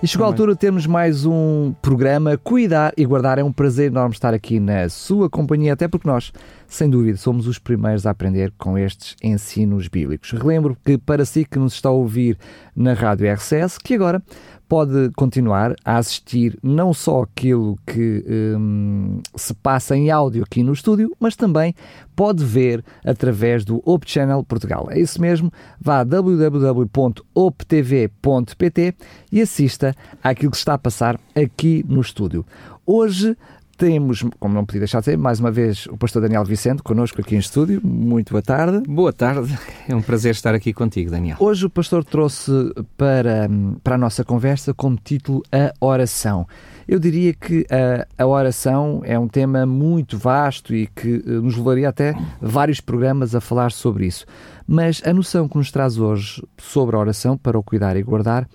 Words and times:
E 0.00 0.06
chegou 0.06 0.24
a 0.24 0.28
altura 0.28 0.52
de 0.52 0.60
termos 0.60 0.86
mais 0.86 1.26
um 1.26 1.74
programa 1.82 2.38
Cuidar 2.38 2.92
e 2.96 3.04
Guardar. 3.04 3.36
É 3.40 3.42
um 3.42 3.52
prazer 3.52 3.90
enorme 3.90 4.14
estar 4.14 4.32
aqui 4.32 4.60
na 4.60 4.88
sua 4.88 5.28
companhia, 5.28 5.72
até 5.72 5.88
porque 5.88 6.06
nós, 6.06 6.32
sem 6.68 6.88
dúvida, 6.88 7.16
somos 7.16 7.48
os 7.48 7.58
primeiros 7.58 8.06
a 8.06 8.10
aprender 8.10 8.52
com 8.56 8.78
estes 8.78 9.16
ensinos 9.20 9.88
bíblicos. 9.88 10.30
Relembro 10.30 10.76
que 10.84 10.96
para 10.96 11.24
si 11.24 11.44
que 11.44 11.58
nos 11.58 11.74
está 11.74 11.88
a 11.88 11.92
ouvir 11.92 12.38
na 12.76 12.92
Rádio 12.92 13.28
RCS, 13.28 13.76
que 13.76 13.94
agora 13.94 14.22
pode 14.68 15.10
continuar 15.16 15.74
a 15.84 15.96
assistir 15.96 16.58
não 16.62 16.92
só 16.92 17.22
aquilo 17.22 17.78
que 17.86 18.24
hum, 18.28 19.20
se 19.34 19.54
passa 19.54 19.96
em 19.96 20.10
áudio 20.10 20.42
aqui 20.44 20.62
no 20.62 20.72
estúdio, 20.72 21.16
mas 21.18 21.34
também 21.34 21.74
pode 22.14 22.44
ver 22.44 22.84
através 23.04 23.64
do 23.64 23.82
Op 23.84 24.08
Channel 24.08 24.44
Portugal. 24.44 24.88
É 24.90 25.00
isso 25.00 25.20
mesmo, 25.20 25.50
vá 25.80 26.00
a 26.00 26.04
www.optv.pt 26.04 26.54
e 29.32 29.40
assista 29.40 29.94
àquilo 30.22 30.50
que 30.50 30.56
está 30.58 30.74
a 30.74 30.78
passar 30.78 31.18
aqui 31.34 31.84
no 31.88 32.00
estúdio. 32.00 32.44
Hoje 32.84 33.36
temos, 33.78 34.24
como 34.40 34.52
não 34.52 34.66
podia 34.66 34.80
deixar 34.80 34.98
de 34.98 35.04
ser, 35.04 35.16
mais 35.16 35.38
uma 35.38 35.52
vez 35.52 35.86
o 35.86 35.96
pastor 35.96 36.20
Daniel 36.20 36.44
Vicente 36.44 36.82
connosco 36.82 37.20
aqui 37.20 37.36
em 37.36 37.38
estúdio. 37.38 37.80
Muito 37.82 38.32
boa 38.32 38.42
tarde. 38.42 38.82
Boa 38.88 39.12
tarde, 39.12 39.56
é 39.88 39.94
um 39.94 40.02
prazer 40.02 40.32
estar 40.32 40.52
aqui 40.52 40.72
contigo, 40.72 41.12
Daniel. 41.12 41.36
Hoje 41.38 41.64
o 41.64 41.70
pastor 41.70 42.04
trouxe 42.04 42.50
para, 42.96 43.48
para 43.84 43.94
a 43.94 43.98
nossa 43.98 44.24
conversa 44.24 44.74
como 44.74 44.96
título 44.96 45.44
a 45.52 45.72
oração. 45.80 46.44
Eu 46.88 46.98
diria 46.98 47.32
que 47.32 47.64
a, 47.70 48.24
a 48.24 48.26
oração 48.26 49.00
é 49.04 49.16
um 49.16 49.28
tema 49.28 49.64
muito 49.64 50.18
vasto 50.18 50.74
e 50.74 50.88
que 50.88 51.22
eh, 51.24 51.30
nos 51.30 51.56
levaria 51.56 51.88
até 51.88 52.14
vários 52.40 52.80
programas 52.80 53.32
a 53.36 53.40
falar 53.40 53.70
sobre 53.70 54.06
isso. 54.06 54.26
Mas 54.66 55.00
a 55.06 55.12
noção 55.12 55.48
que 55.48 55.56
nos 55.56 55.70
traz 55.70 55.98
hoje 55.98 56.42
sobre 56.56 56.96
a 56.96 56.98
oração 56.98 57.38
para 57.38 57.56
o 57.56 57.62
cuidar 57.62 57.96
e 57.96 58.02
guardar 58.02 58.48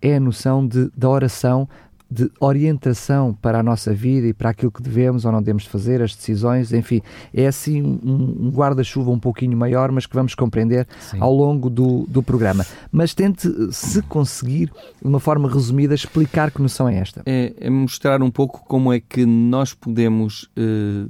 é 0.00 0.16
a 0.16 0.20
noção 0.20 0.64
de, 0.64 0.88
da 0.96 1.08
oração 1.08 1.68
de 2.10 2.30
orientação 2.40 3.34
para 3.34 3.60
a 3.60 3.62
nossa 3.62 3.92
vida 3.92 4.26
e 4.26 4.32
para 4.32 4.50
aquilo 4.50 4.72
que 4.72 4.82
devemos 4.82 5.26
ou 5.26 5.32
não 5.32 5.40
devemos 5.40 5.66
fazer, 5.66 6.00
as 6.00 6.14
decisões, 6.14 6.72
enfim, 6.72 7.02
é 7.34 7.46
assim 7.46 7.82
um, 7.82 8.50
guarda-chuva 8.50 9.10
um 9.10 9.18
pouquinho 9.18 9.56
maior, 9.56 9.92
mas 9.92 10.06
que 10.06 10.14
vamos 10.14 10.34
compreender 10.34 10.86
Sim. 11.00 11.18
ao 11.20 11.32
longo 11.32 11.68
do, 11.68 12.06
do 12.08 12.22
programa. 12.22 12.64
Mas 12.90 13.12
tente, 13.12 13.48
se 13.72 14.00
conseguir, 14.02 14.72
de 15.00 15.06
uma 15.06 15.20
forma 15.20 15.50
resumida, 15.50 15.94
explicar 15.94 16.50
que 16.50 16.62
noção 16.62 16.88
é 16.88 16.96
esta. 16.96 17.22
É, 17.26 17.52
é 17.60 17.68
mostrar 17.68 18.22
um 18.22 18.30
pouco 18.30 18.64
como 18.66 18.90
é 18.92 19.00
que 19.00 19.26
nós 19.26 19.74
podemos 19.74 20.48
eh, 20.56 21.06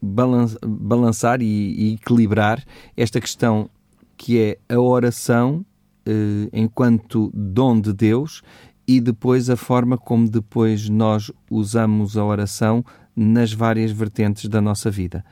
balançar 0.00 1.42
e, 1.42 1.44
e, 1.44 1.94
equilibrar 1.94 2.62
esta 2.96 3.20
questão 3.20 3.68
que 4.16 4.38
é 4.38 4.58
a 4.72 4.78
oração 4.78 5.64
eh, 6.06 6.48
enquanto 6.52 7.30
dom 7.34 7.80
de 7.80 7.92
Deus 7.92 8.42
e 8.86 9.00
depois 9.00 9.50
a 9.50 9.56
forma 9.56 9.98
como 9.98 10.28
depois 10.28 10.88
nós 10.88 11.30
usamos 11.50 12.16
a 12.16 12.24
oração 12.24 12.84
nas 13.16 13.52
várias 13.52 13.90
vertentes 13.90 14.46
da 14.48 14.60
nossa 14.60 14.90
vida. 14.90 15.24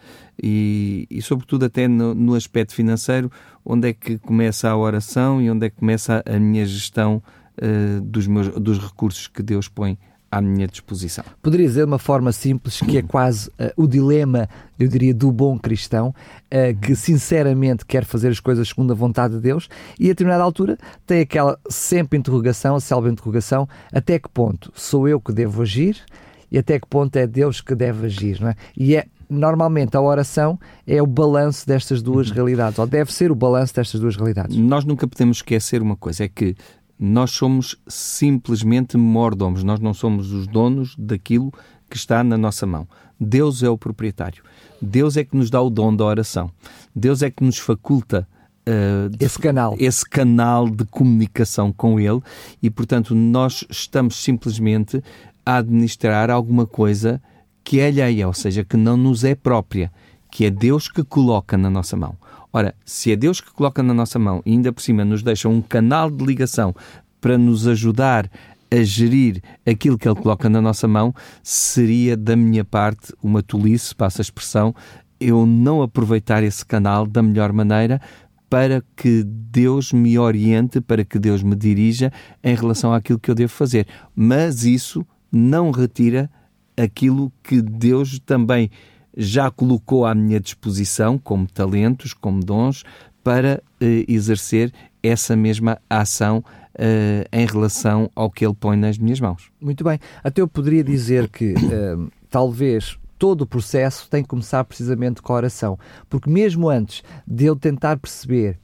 E, 0.43 1.07
e 1.11 1.21
sobretudo 1.21 1.67
até 1.67 1.87
no, 1.87 2.15
no, 2.15 2.35
aspecto 2.35 2.75
financeiro, 2.75 3.31
onde 3.65 3.91
é 3.91 3.93
que 3.93 4.19
começa 4.19 4.71
a 4.71 4.77
oração 4.77 5.41
e 5.41 5.51
onde 5.51 5.67
é 5.67 5.71
que 5.71 5.77
começa 5.77 6.23
a 6.27 6.39
minha 6.39 6.65
gestão 6.65 7.23
uh, 7.59 8.01
dos, 8.01 8.27
meus, 8.27 8.49
dos 8.49 8.79
recursos 8.79 9.29
que 9.29 9.43
Deus 9.43 9.69
põe 9.69 9.99
à 10.35 10.41
minha 10.41 10.67
disposição. 10.67 11.25
Poderia 11.41 11.67
dizer 11.67 11.81
de 11.81 11.87
uma 11.87 11.99
forma 11.99 12.33
simples 12.33 12.81
que 12.81 12.99
é 12.99 13.03
quase 13.07 13.49
uh, 13.51 13.73
o 13.77 13.87
dilema, 13.87 14.49
eu 14.79 14.89
diria, 14.89 15.15
do 15.15 15.31
bom 15.31 15.59
cristão, 15.59 16.09
uh, 16.09 16.81
que 16.81 16.97
sinceramente 16.97 17.87
quer 17.87 18.05
fazer 18.05 18.29
as 18.29 18.41
coisas 18.41 18.69
segundo 18.69 18.93
a 18.93 18.97
vontade 18.97 19.35
de 19.35 19.41
Deus 19.41 19.69
e 19.99 20.07
a 20.07 20.09
determinada 20.09 20.43
altura 20.43 20.77
tem 21.07 21.21
aquela 21.21 21.59
sempre 21.69 22.19
interrogação, 22.19 22.75
a 22.75 22.81
célebre 22.81 23.13
interrogação, 23.13 23.69
até 23.93 24.19
que 24.19 24.29
ponto 24.29 24.73
sou 24.75 25.09
eu 25.09 25.21
que 25.21 25.33
devo 25.33 25.63
agir 25.63 26.03
e 26.51 26.59
até 26.59 26.79
que 26.81 26.87
ponto 26.87 27.15
é 27.17 27.27
Deus 27.27 27.61
que 27.61 27.75
deve 27.75 28.07
agir, 28.07 28.41
não 28.41 28.49
é? 28.49 28.55
E 28.77 28.97
é 28.97 29.07
normalmente 29.29 29.97
a 29.97 30.01
oração 30.01 30.59
é 30.87 31.03
o 31.03 31.07
balanço 31.07 31.67
destas 31.67 32.03
duas 32.03 32.29
uhum. 32.29 32.35
realidades, 32.35 32.79
ou 32.79 32.87
deve 32.87 33.13
ser 33.13 33.31
o 33.31 33.35
balanço 33.35 33.75
destas 33.75 34.01
duas 34.01 34.17
realidades. 34.17 34.57
Nós 34.57 34.85
nunca 34.85 35.07
podemos 35.07 35.39
esquecer 35.39 35.83
uma 35.83 35.97
coisa, 35.97 36.25
é 36.25 36.29
que 36.29 36.55
nós 36.99 37.33
somos 37.33 37.77
simplesmente 37.87 38.97
mordomos, 38.97 39.63
nós 39.63 39.81
não 39.81 39.93
somos 39.93 40.33
os 40.33 40.47
donos 40.47 40.95
daquilo 40.97 41.53
que 41.91 41.97
está 41.97 42.23
na 42.25 42.37
nossa 42.37 42.67
mão. 42.67 42.89
Deus 43.19 43.63
é 43.63 43.69
o 43.69 43.79
proprietário. 43.79 44.43
Deus 44.81 45.17
é 45.17 45.25
que 45.25 45.37
nos 45.37 45.51
dá 45.51 45.61
o 45.61 45.71
dom 45.71 45.95
da 45.95 46.05
oração. 46.05 46.51
Deus 46.95 47.23
é 47.23 47.31
que 47.31 47.45
nos 47.45 47.59
faculta 47.59 48.27
uh, 48.69 49.15
esse 49.21 49.39
canal, 49.39 49.77
esse 49.79 50.09
canal 50.09 50.69
de 50.69 50.85
comunicação 50.85 51.73
com 51.73 51.99
Ele 51.99 52.21
e, 52.63 52.71
portanto, 52.71 53.15
nós 53.15 53.65
estamos 53.71 54.17
simplesmente 54.17 55.03
a 55.45 55.57
administrar 55.57 56.31
alguma 56.31 56.67
coisa 56.67 57.21
que 57.63 57.81
é 57.81 57.87
alheia, 57.87 58.27
ou 58.27 58.35
seja, 58.35 58.65
que 58.65 58.77
não 58.77 58.97
nos 58.97 59.25
é 59.25 59.35
própria, 59.35 59.91
que 60.31 60.45
é 60.45 60.51
Deus 60.51 60.89
que 60.89 61.03
coloca 61.03 61.57
na 61.57 61.71
nossa 61.71 61.97
mão. 61.97 62.17
Ora, 62.57 62.73
se 62.85 63.11
é 63.11 63.17
Deus 63.17 63.41
que 63.41 63.53
coloca 63.53 63.83
na 63.83 63.93
nossa 63.93 64.17
mão 64.17 64.41
e 64.47 64.53
ainda 64.53 64.73
por 64.73 64.81
cima 64.81 65.05
nos 65.05 65.25
deixa 65.25 65.49
um 65.49 65.61
canal 65.61 66.09
de 66.09 66.25
ligação 66.25 66.73
para 67.21 67.37
nos 67.37 67.67
ajudar 67.67 68.31
a 68.71 68.83
gerir 68.85 69.43
aquilo 69.67 69.99
que 69.99 70.07
Ele 70.07 70.15
coloca 70.15 70.49
na 70.49 70.63
nossa 70.63 70.87
mão, 70.87 71.13
seria 71.43 72.17
da 72.17 72.37
minha 72.37 72.65
parte 72.65 73.13
uma 73.21 73.43
tolice, 73.43 73.93
passa 73.93 74.21
a 74.21 74.23
expressão, 74.23 74.73
eu 75.19 75.45
não 75.45 75.83
aproveitar 75.83 76.45
esse 76.45 76.65
canal 76.65 77.09
da 77.09 77.21
melhor 77.25 77.53
maneira 77.53 78.01
para 78.49 78.85
que 78.95 79.25
Deus 79.25 79.93
me 79.93 80.17
oriente, 80.17 80.81
para 80.81 81.05
que 81.05 81.19
Deus 81.19 81.43
me 81.43 81.57
dirija 81.57 82.13
em 82.41 82.55
relação 82.55 82.95
àquilo 82.95 83.19
que 83.19 83.33
eu 83.33 83.35
devo 83.35 83.53
fazer. 83.53 83.85
Mas 84.15 84.63
isso 84.63 85.05
não 85.33 85.73
retira 85.73 86.31
aquilo 86.77 87.33
que 87.43 87.61
Deus 87.61 88.21
também 88.21 88.71
já 89.17 89.51
colocou 89.51 90.07
à 90.07 90.15
minha 90.15 90.41
disposição, 90.41 91.19
como 91.19 91.47
talentos, 91.47 92.13
como 92.13 92.45
dons, 92.45 92.85
para 93.23 93.63
eh, 93.81 94.05
exercer 94.07 94.73
essa 95.03 95.35
mesma 95.35 95.79
ação 95.89 96.45
eh, 96.77 97.27
em 97.33 97.47
relação 97.47 98.11
ao 98.15 98.31
que 98.31 98.45
ele 98.45 98.55
põe 98.55 98.77
nas 98.77 98.99
minhas 98.99 99.19
mãos. 99.19 99.51
Muito 99.61 99.83
bem. 99.83 99.99
Até 100.23 100.43
eu 100.43 100.49
poderia 100.49 100.85
dizer 100.85 101.29
que 101.29 101.55
eh, 101.55 101.97
talvez 102.29 102.99
todo 103.19 103.43
o 103.43 103.47
processo 103.47 104.09
tem 104.11 104.23
que 104.23 104.29
começar 104.29 104.63
precisamente 104.65 105.23
com 105.23 105.33
a 105.33 105.37
oração, 105.37 105.79
porque 106.11 106.29
mesmo 106.29 106.69
antes 106.69 107.03
de 107.27 107.47
eu 107.47 107.57
tentar 107.57 107.97
perceber 107.97 108.59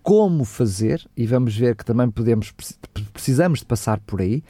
como 0.00 0.44
fazer, 0.44 1.04
e 1.16 1.26
vamos 1.26 1.56
ver 1.56 1.74
que 1.74 1.84
também 1.84 2.08
podemos, 2.08 2.54
precisamos 3.12 3.58
de 3.58 3.64
passar 3.64 3.98
por 3.98 4.20
aí, 4.20 4.44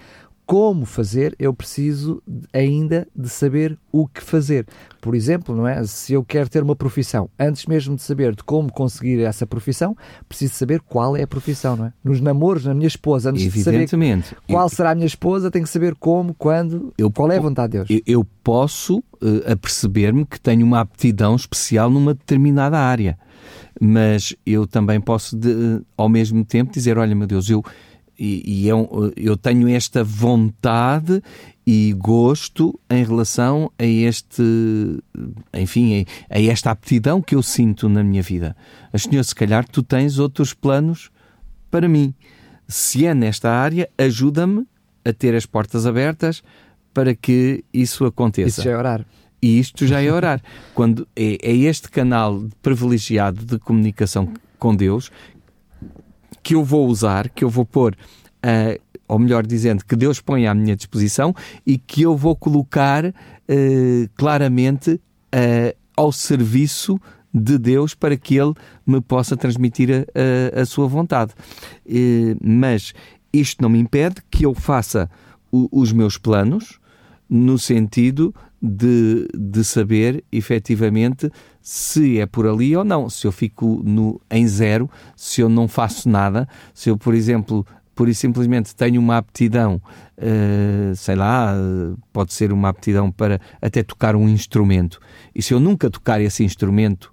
como 0.47 0.87
fazer, 0.87 1.35
eu 1.41 1.53
preciso 1.53 2.23
ainda 2.53 3.07
de 3.15 3.29
saber 3.29 3.77
o 3.91 4.07
que 4.07 4.23
fazer. 4.23 4.65
Por 5.01 5.17
exemplo, 5.17 5.57
não 5.57 5.67
é? 5.67 5.85
Se 5.85 6.13
eu 6.13 6.25
quero 6.25 6.49
ter 6.49 6.63
uma 6.63 6.77
profissão, 6.77 7.29
antes 7.37 7.67
mesmo 7.67 7.97
de 7.97 8.03
saber 8.03 8.35
de 8.37 8.45
como 8.45 8.73
conseguir 8.73 9.21
essa 9.23 9.45
profissão, 9.45 9.97
preciso 10.29 10.55
saber 10.55 10.81
qual 10.81 11.17
é 11.17 11.23
a 11.25 11.27
profissão, 11.27 11.75
não 11.75 11.87
é? 11.87 11.93
Nos 12.03 12.21
namoros, 12.21 12.65
na 12.65 12.75
minha 12.75 12.87
esposa, 12.87 13.31
antes 13.31 13.53
de 13.53 13.63
saber 13.63 13.89
qual 14.47 14.69
será 14.69 14.93
a 14.93 14.95
minha 14.95 15.07
esposa, 15.07 15.51
tenho 15.51 15.65
que 15.65 15.71
saber 15.71 15.97
como, 15.97 16.33
quando, 16.33 16.95
eu, 16.97 17.11
qual 17.11 17.31
é 17.33 17.39
a 17.39 17.41
vontade 17.41 17.73
de 17.73 17.79
Deus. 17.79 17.91
Eu, 17.91 18.21
eu 18.21 18.27
posso 18.45 18.99
uh, 18.99 19.53
aperceber-me 19.53 20.25
que 20.25 20.41
tenho 20.41 20.65
uma 20.65 20.81
aptidão 20.81 21.35
especial 21.35 21.91
numa 21.91 22.15
determinada 22.15 22.79
área, 22.79 23.19
mas 23.81 24.35
eu 24.47 24.65
também 24.65 25.01
posso, 25.01 25.37
de, 25.37 25.83
ao 25.97 26.09
mesmo 26.09 26.45
tempo, 26.45 26.73
dizer: 26.73 26.99
olha, 26.99 27.17
meu 27.17 27.27
Deus, 27.27 27.51
eu 27.51 27.65
e, 28.19 28.43
e 28.45 28.69
eu, 28.69 29.13
é 29.17 29.21
eu 29.21 29.37
tenho 29.37 29.69
esta 29.69 30.03
vontade 30.03 31.23
e 31.67 31.93
gosto 31.95 32.79
em 32.89 33.05
relação 33.05 33.71
a 33.79 33.85
este, 33.85 34.43
enfim, 35.53 36.07
a, 36.31 36.41
esta 36.41 36.71
aptidão 36.71 37.21
que 37.21 37.35
eu 37.35 37.43
sinto 37.43 37.89
na 37.89 38.05
minha 38.05 38.23
vida. 38.23 38.57
Mas, 38.93 39.03
Senhor, 39.03 39.25
se 39.25 39.35
calhar 39.35 39.67
tu 39.67 39.83
tens 39.83 40.19
outros 40.19 40.55
planos 40.55 41.11
para 41.71 41.89
mim. 41.89 42.15
Se 42.69 43.07
é 43.07 43.15
nesta 43.15 43.51
área, 43.51 43.89
ajuda-me 43.99 44.67
a 45.05 45.13
ter 45.13 45.35
as 45.35 45.47
portas 45.47 45.87
abertas 45.87 46.43
para 46.93 47.15
que 47.15 47.65
isso 47.73 48.05
aconteça. 48.05 48.61
Isso 48.61 48.63
já 48.63 48.71
é 48.71 48.77
orar. 48.77 49.07
E 49.43 49.59
isto 49.59 49.87
já 49.87 50.03
é 50.03 50.11
orar. 50.11 50.43
Quando 50.75 51.07
é, 51.15 51.39
é 51.43 51.55
este 51.55 51.91
canal 51.91 52.45
privilegiado 52.63 53.45
de 53.45 53.59
comunicação 53.59 54.33
com 54.59 54.75
Deus 54.75 55.11
que 56.47 56.55
eu 56.55 56.63
vou 56.63 56.87
usar, 56.87 57.29
que 57.29 57.43
eu 57.43 57.51
vou 57.51 57.65
pôr, 57.65 57.97
uh, 58.37 58.81
ou 59.09 59.19
melhor 59.19 59.45
dizendo, 59.45 59.85
que 59.85 59.97
Deus 59.97 60.21
põe 60.21 60.47
à 60.47 60.55
minha 60.55 60.77
disposição 60.77 61.35
e 61.67 61.77
que 61.77 62.03
eu 62.03 62.17
vou 62.17 62.37
colocar 62.37 63.05
uh, 63.05 63.13
claramente 64.15 64.93
uh, 64.93 65.77
ao 65.97 66.13
serviço 66.13 67.01
de 67.35 67.59
Deus 67.59 67.95
para 67.97 68.17
que 68.17 68.37
Ele 68.37 68.55
me 68.87 69.01
possa 69.01 69.37
transmitir 69.37 69.91
a, 69.91 70.59
a, 70.61 70.63
a 70.63 70.65
sua 70.65 70.87
vontade. 70.87 71.33
mas 72.41 72.95
isto 73.33 73.61
não 73.61 73.69
me 73.69 73.81
impede 73.81 74.23
que 74.31 74.47
eu 74.47 74.55
faça 74.55 75.11
o, 75.51 75.69
os 75.73 75.91
meus 75.91 76.17
planos 76.17 76.79
no 77.29 77.59
sentido 77.59 78.33
de, 78.67 79.29
de 79.35 79.65
saber 79.65 80.25
efetivamente 80.31 81.31
se 81.63 82.19
é 82.19 82.27
por 82.27 82.47
ali 82.47 82.77
ou 82.77 82.85
não. 82.85 83.09
Se 83.09 83.27
eu 83.27 83.33
fico 83.33 83.83
no, 83.85 84.21
em 84.31 84.47
zero, 84.47 84.91
se 85.17 85.41
eu 85.41 85.49
não 85.49 85.69
faço 85.69 86.09
nada, 86.09 86.49
se 86.75 86.91
eu, 86.91 86.97
por 86.97 87.15
exemplo, 87.15 87.67
por 87.95 88.13
simplesmente 88.15 88.77
tenho 88.77 89.01
uma 89.01 89.17
aptidão, 89.17 89.81
uh, 90.19 90.95
sei 90.95 91.15
lá, 91.15 91.55
pode 92.13 92.35
ser 92.35 92.53
uma 92.53 92.69
aptidão 92.69 93.11
para 93.11 93.41
até 93.61 93.83
tocar 93.83 94.15
um 94.15 94.29
instrumento, 94.29 95.01
e 95.35 95.41
se 95.41 95.55
eu 95.55 95.59
nunca 95.59 95.89
tocar 95.89 96.21
esse 96.21 96.45
instrumento, 96.45 97.11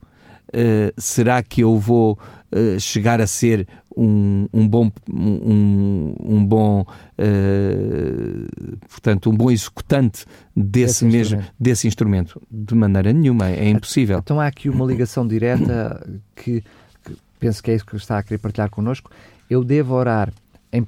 uh, 0.50 0.94
será 0.98 1.42
que 1.42 1.62
eu 1.62 1.80
vou 1.80 2.20
uh, 2.54 2.80
chegar 2.80 3.20
a 3.20 3.28
ser 3.28 3.68
um, 3.96 4.48
um 4.54 4.68
bom, 4.68 4.92
um, 5.12 6.16
um 6.24 6.46
bom 6.46 6.82
uh, 6.82 8.78
portanto, 8.88 9.30
um 9.30 9.36
bom 9.36 9.52
executante 9.52 10.26
desse, 10.56 11.06
mesmo 11.06 11.20
instrumento. 11.22 11.54
desse 11.60 11.88
instrumento? 11.88 12.42
De 12.50 12.76
maneira 12.76 13.12
nenhuma, 13.12 13.50
é 13.50 13.70
impossível. 13.70 14.20
Então 14.20 14.40
há 14.40 14.48
aqui 14.48 14.70
uma 14.70 14.86
ligação 14.86 15.28
direta 15.28 16.06
que, 16.36 16.62
que 17.04 17.18
penso 17.40 17.62
que 17.62 17.72
é 17.72 17.76
isso 17.76 17.86
que 17.86 17.96
está 17.96 18.18
a 18.18 18.24
querer 18.24 18.38
partilhar 18.38 18.70
connosco. 18.70 19.12
Eu 19.50 19.64
devo 19.64 19.94
orar 19.94 20.32
em, 20.74 20.86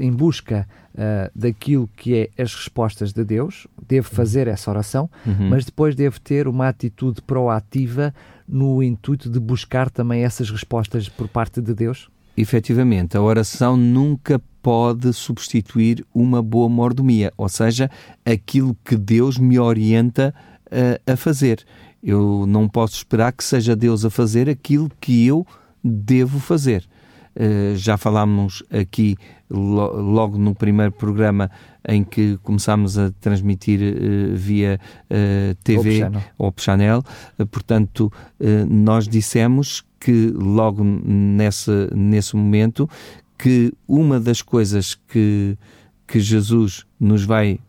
em 0.00 0.10
busca 0.10 0.66
uh, 0.94 1.30
daquilo 1.34 1.88
que 1.94 2.14
é 2.14 2.42
as 2.42 2.54
respostas 2.54 3.12
de 3.12 3.22
Deus, 3.22 3.66
devo 3.86 4.08
fazer 4.08 4.48
essa 4.48 4.70
oração, 4.70 5.10
uhum. 5.26 5.50
mas 5.50 5.66
depois 5.66 5.94
devo 5.94 6.18
ter 6.18 6.48
uma 6.48 6.68
atitude 6.68 7.20
proativa 7.20 8.14
no 8.48 8.82
intuito 8.82 9.28
de 9.28 9.38
buscar 9.38 9.90
também 9.90 10.24
essas 10.24 10.50
respostas 10.50 11.08
por 11.08 11.28
parte 11.28 11.60
de 11.60 11.74
Deus? 11.74 12.08
Efetivamente, 12.36 13.16
a 13.16 13.20
oração 13.20 13.76
nunca 13.76 14.40
pode 14.62 15.12
substituir 15.12 16.04
uma 16.14 16.42
boa 16.42 16.68
mordomia, 16.68 17.32
ou 17.36 17.48
seja, 17.48 17.90
aquilo 18.24 18.76
que 18.84 18.96
Deus 18.96 19.36
me 19.36 19.58
orienta 19.58 20.34
a, 21.06 21.12
a 21.12 21.16
fazer. 21.16 21.64
Eu 22.02 22.46
não 22.46 22.68
posso 22.68 22.94
esperar 22.96 23.32
que 23.32 23.42
seja 23.42 23.74
Deus 23.74 24.04
a 24.04 24.10
fazer 24.10 24.48
aquilo 24.48 24.90
que 25.00 25.26
eu 25.26 25.46
devo 25.82 26.38
fazer. 26.38 26.84
Uh, 27.38 27.76
já 27.76 27.96
falámos 27.96 28.64
aqui 28.68 29.16
lo, 29.48 30.00
logo 30.00 30.36
no 30.36 30.54
primeiro 30.54 30.90
programa 30.90 31.48
em 31.86 32.02
que 32.02 32.36
começámos 32.42 32.98
a 32.98 33.12
transmitir 33.20 33.80
uh, 33.80 34.34
via 34.34 34.80
TV 35.62 36.00
ou 36.36 36.52
Channel. 36.56 37.02
portanto, 37.50 38.12
nós 38.68 39.06
dissemos 39.06 39.84
que 40.00 40.32
logo 40.34 40.82
nesse, 40.82 41.88
nesse 41.94 42.34
momento 42.34 42.88
que 43.38 43.72
uma 43.86 44.18
das 44.18 44.42
coisas 44.42 44.94
que, 44.94 45.56
que 46.06 46.18
Jesus 46.18 46.84
nos 46.98 47.24
vai 47.24 47.60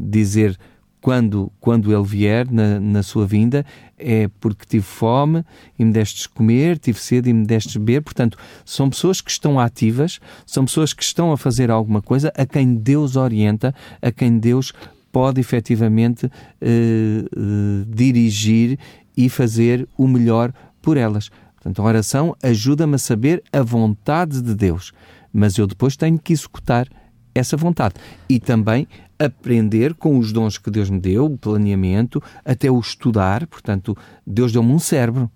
dizer 0.00 0.58
quando, 1.06 1.52
quando 1.60 1.94
ele 1.94 2.02
vier 2.02 2.50
na, 2.50 2.80
na 2.80 3.00
sua 3.00 3.24
vinda, 3.28 3.64
é 3.96 4.28
porque 4.40 4.66
tive 4.66 4.84
fome 4.84 5.44
e 5.78 5.84
me 5.84 5.92
destes 5.92 6.26
comer, 6.26 6.80
tive 6.80 6.98
sede 6.98 7.30
e 7.30 7.32
me 7.32 7.46
destes 7.46 7.76
beber. 7.76 8.02
Portanto, 8.02 8.36
são 8.64 8.90
pessoas 8.90 9.20
que 9.20 9.30
estão 9.30 9.60
ativas, 9.60 10.18
são 10.44 10.64
pessoas 10.64 10.92
que 10.92 11.04
estão 11.04 11.30
a 11.30 11.36
fazer 11.36 11.70
alguma 11.70 12.02
coisa, 12.02 12.32
a 12.36 12.44
quem 12.44 12.74
Deus 12.74 13.14
orienta, 13.14 13.72
a 14.02 14.10
quem 14.10 14.36
Deus 14.36 14.72
pode 15.12 15.40
efetivamente 15.40 16.26
eh, 16.60 17.22
eh, 17.24 17.84
dirigir 17.86 18.76
e 19.16 19.28
fazer 19.28 19.88
o 19.96 20.08
melhor 20.08 20.52
por 20.82 20.96
elas. 20.96 21.30
Portanto, 21.54 21.82
a 21.82 21.84
oração 21.84 22.34
ajuda-me 22.42 22.96
a 22.96 22.98
saber 22.98 23.44
a 23.52 23.62
vontade 23.62 24.42
de 24.42 24.56
Deus, 24.56 24.92
mas 25.32 25.56
eu 25.56 25.68
depois 25.68 25.96
tenho 25.96 26.18
que 26.18 26.32
executar 26.32 26.88
essa 27.32 27.56
vontade. 27.56 27.94
E 28.28 28.40
também 28.40 28.88
aprender 29.18 29.94
com 29.94 30.18
os 30.18 30.32
dons 30.32 30.58
que 30.58 30.70
Deus 30.70 30.90
me 30.90 31.00
deu, 31.00 31.26
o 31.26 31.38
planeamento, 31.38 32.22
até 32.44 32.70
o 32.70 32.78
estudar. 32.78 33.46
Portanto, 33.46 33.96
Deus 34.26 34.52
deu-me 34.52 34.72
um 34.72 34.78
cérebro, 34.78 35.30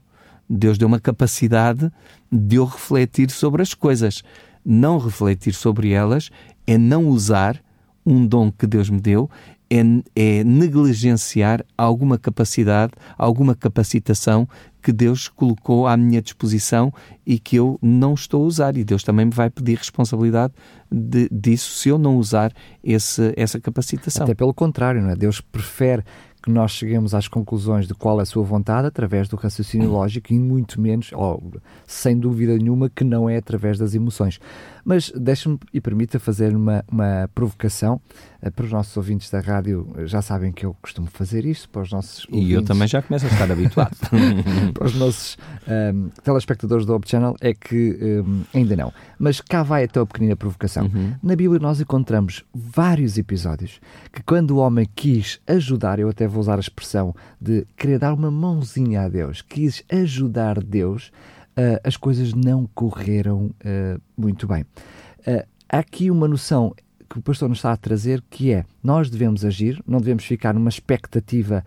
Deus 0.48 0.76
deu 0.76 0.88
uma 0.88 1.00
capacidade 1.00 1.90
de 2.30 2.56
eu 2.56 2.64
refletir 2.64 3.30
sobre 3.30 3.62
as 3.62 3.74
coisas. 3.74 4.22
Não 4.64 4.98
refletir 4.98 5.54
sobre 5.54 5.90
elas 5.90 6.30
é 6.66 6.76
não 6.76 7.06
usar 7.08 7.60
um 8.04 8.26
dom 8.26 8.50
que 8.50 8.66
Deus 8.66 8.90
me 8.90 9.00
deu, 9.00 9.30
é, 9.70 9.80
é 10.16 10.44
negligenciar 10.44 11.64
alguma 11.78 12.18
capacidade, 12.18 12.92
alguma 13.16 13.54
capacitação 13.54 14.48
que 14.82 14.92
Deus 14.92 15.28
colocou 15.28 15.86
à 15.86 15.96
minha 15.96 16.20
disposição 16.20 16.92
e 17.24 17.38
que 17.38 17.56
eu 17.56 17.78
não 17.80 18.14
estou 18.14 18.42
a 18.42 18.46
usar. 18.46 18.76
E 18.76 18.84
Deus 18.84 19.02
também 19.02 19.26
me 19.26 19.32
vai 19.32 19.48
pedir 19.48 19.76
responsabilidade 19.76 20.54
de, 20.90 21.28
disso 21.30 21.70
se 21.76 21.88
eu 21.88 21.98
não 21.98 22.16
usar 22.16 22.52
esse, 22.82 23.32
essa 23.36 23.60
capacitação. 23.60 24.24
Até 24.24 24.34
pelo 24.34 24.52
contrário, 24.52 25.02
não 25.02 25.10
é? 25.10 25.14
Deus 25.14 25.40
prefere 25.40 26.02
que 26.42 26.50
nós 26.50 26.72
cheguemos 26.72 27.14
às 27.14 27.28
conclusões 27.28 27.86
de 27.86 27.94
qual 27.94 28.18
é 28.18 28.22
a 28.22 28.26
sua 28.26 28.42
vontade 28.42 28.86
através 28.86 29.28
do 29.28 29.36
raciocínio 29.36 29.90
lógico 29.92 30.32
e 30.32 30.38
muito 30.38 30.80
menos, 30.80 31.10
ou 31.12 31.52
sem 31.86 32.18
dúvida 32.18 32.56
nenhuma, 32.56 32.88
que 32.88 33.04
não 33.04 33.28
é 33.28 33.36
através 33.36 33.78
das 33.78 33.94
emoções. 33.94 34.40
Mas 34.84 35.12
deixe-me 35.14 35.58
e 35.72 35.80
permita 35.80 36.18
fazer 36.18 36.54
uma, 36.56 36.84
uma 36.90 37.28
provocação 37.34 38.00
uh, 38.42 38.50
para 38.50 38.64
os 38.64 38.72
nossos 38.72 38.96
ouvintes 38.96 39.30
da 39.30 39.40
rádio. 39.40 39.86
Já 40.04 40.22
sabem 40.22 40.52
que 40.52 40.64
eu 40.64 40.74
costumo 40.80 41.06
fazer 41.08 41.44
isto 41.44 41.68
para 41.68 41.82
os 41.82 41.92
nossos 41.92 42.26
ouvintes. 42.26 42.48
E 42.48 42.52
eu 42.52 42.64
também 42.64 42.88
já 42.88 43.02
começo 43.02 43.26
a 43.26 43.28
estar 43.28 43.50
habituado. 43.50 43.96
para 44.72 44.86
os 44.86 44.94
nossos 44.94 45.36
um, 45.68 45.72
ehm, 45.72 46.08
telespectadores 46.24 46.86
do 46.86 46.94
Ob 46.94 47.06
Channel 47.06 47.36
é 47.40 47.52
que 47.52 47.98
um, 48.00 48.06
ehm, 48.06 48.42
ainda 48.54 48.76
não. 48.76 48.92
Mas 49.18 49.40
cá 49.40 49.62
vai 49.62 49.84
até 49.84 50.00
a 50.00 50.06
pequenina 50.06 50.34
provocação. 50.34 50.86
Uhum. 50.86 51.14
Na 51.22 51.36
Bíblia 51.36 51.60
nós 51.60 51.80
encontramos 51.80 52.44
vários 52.54 53.18
episódios 53.18 53.80
que 54.12 54.22
quando 54.22 54.52
o 54.52 54.56
homem 54.56 54.88
quis 54.94 55.40
ajudar, 55.46 55.98
eu 55.98 56.08
até 56.08 56.26
vou 56.30 56.40
usar 56.40 56.56
a 56.56 56.60
expressão 56.60 57.14
de 57.40 57.66
querer 57.76 57.98
dar 57.98 58.14
uma 58.14 58.30
mãozinha 58.30 59.02
a 59.02 59.08
Deus, 59.08 59.42
quis 59.42 59.82
ajudar 59.90 60.62
Deus, 60.62 61.10
uh, 61.56 61.80
as 61.84 61.96
coisas 61.96 62.32
não 62.32 62.68
correram 62.74 63.46
uh, 63.46 64.00
muito 64.16 64.46
bem. 64.46 64.62
Uh, 65.20 65.46
há 65.68 65.78
aqui 65.78 66.10
uma 66.10 66.28
noção 66.28 66.74
que 67.08 67.18
o 67.18 67.22
pastor 67.22 67.48
nos 67.48 67.58
está 67.58 67.72
a 67.72 67.76
trazer 67.76 68.22
que 68.30 68.52
é 68.52 68.64
nós 68.82 69.10
devemos 69.10 69.44
agir, 69.44 69.82
não 69.86 69.98
devemos 69.98 70.24
ficar 70.24 70.54
numa 70.54 70.68
expectativa, 70.68 71.64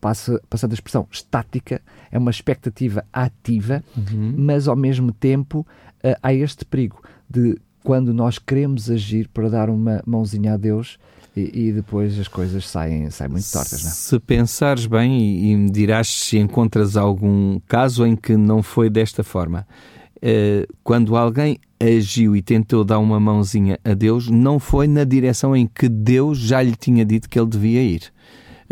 passa, 0.00 0.40
passando 0.48 0.70
a 0.70 0.74
expressão, 0.74 1.08
estática, 1.10 1.82
é 2.08 2.16
uma 2.16 2.30
expectativa 2.30 3.04
ativa, 3.12 3.82
uhum. 3.96 4.34
mas 4.38 4.68
ao 4.68 4.76
mesmo 4.76 5.10
tempo 5.10 5.66
há 6.22 6.32
este 6.32 6.64
perigo 6.64 7.02
de 7.28 7.58
quando 7.82 8.14
nós 8.14 8.38
queremos 8.38 8.88
agir 8.88 9.28
para 9.28 9.50
dar 9.50 9.68
uma 9.68 10.00
mãozinha 10.06 10.54
a 10.54 10.56
Deus, 10.56 10.98
e, 11.36 11.68
e, 11.68 11.72
depois 11.72 12.18
as 12.18 12.28
coisas 12.28 12.68
saem, 12.68 13.10
saem 13.10 13.30
muito 13.30 13.50
tortas, 13.50 13.82
não 13.82 13.90
é? 13.90 13.92
Se 13.92 14.20
pensares 14.20 14.86
bem 14.86 15.20
e, 15.20 15.50
e 15.50 15.56
me 15.56 15.70
dirás 15.70 16.06
se 16.08 16.38
encontras 16.38 16.96
algum 16.96 17.58
caso 17.66 18.06
em 18.06 18.14
que 18.14 18.36
não 18.36 18.62
foi 18.62 18.88
desta 18.88 19.24
forma. 19.24 19.66
Uh, 20.16 20.66
quando 20.82 21.16
alguém 21.16 21.58
agiu 21.78 22.34
e 22.34 22.40
tentou 22.40 22.84
dar 22.84 22.98
uma 22.98 23.18
mãozinha 23.18 23.78
a 23.84 23.94
Deus, 23.94 24.30
não 24.30 24.58
foi 24.58 24.86
na 24.86 25.04
direção 25.04 25.56
em 25.56 25.66
que 25.66 25.88
Deus 25.88 26.38
já 26.38 26.62
lhe 26.62 26.74
tinha 26.76 27.04
dito 27.04 27.28
que 27.28 27.38
ele 27.38 27.50
devia 27.50 27.82
ir. 27.82 28.12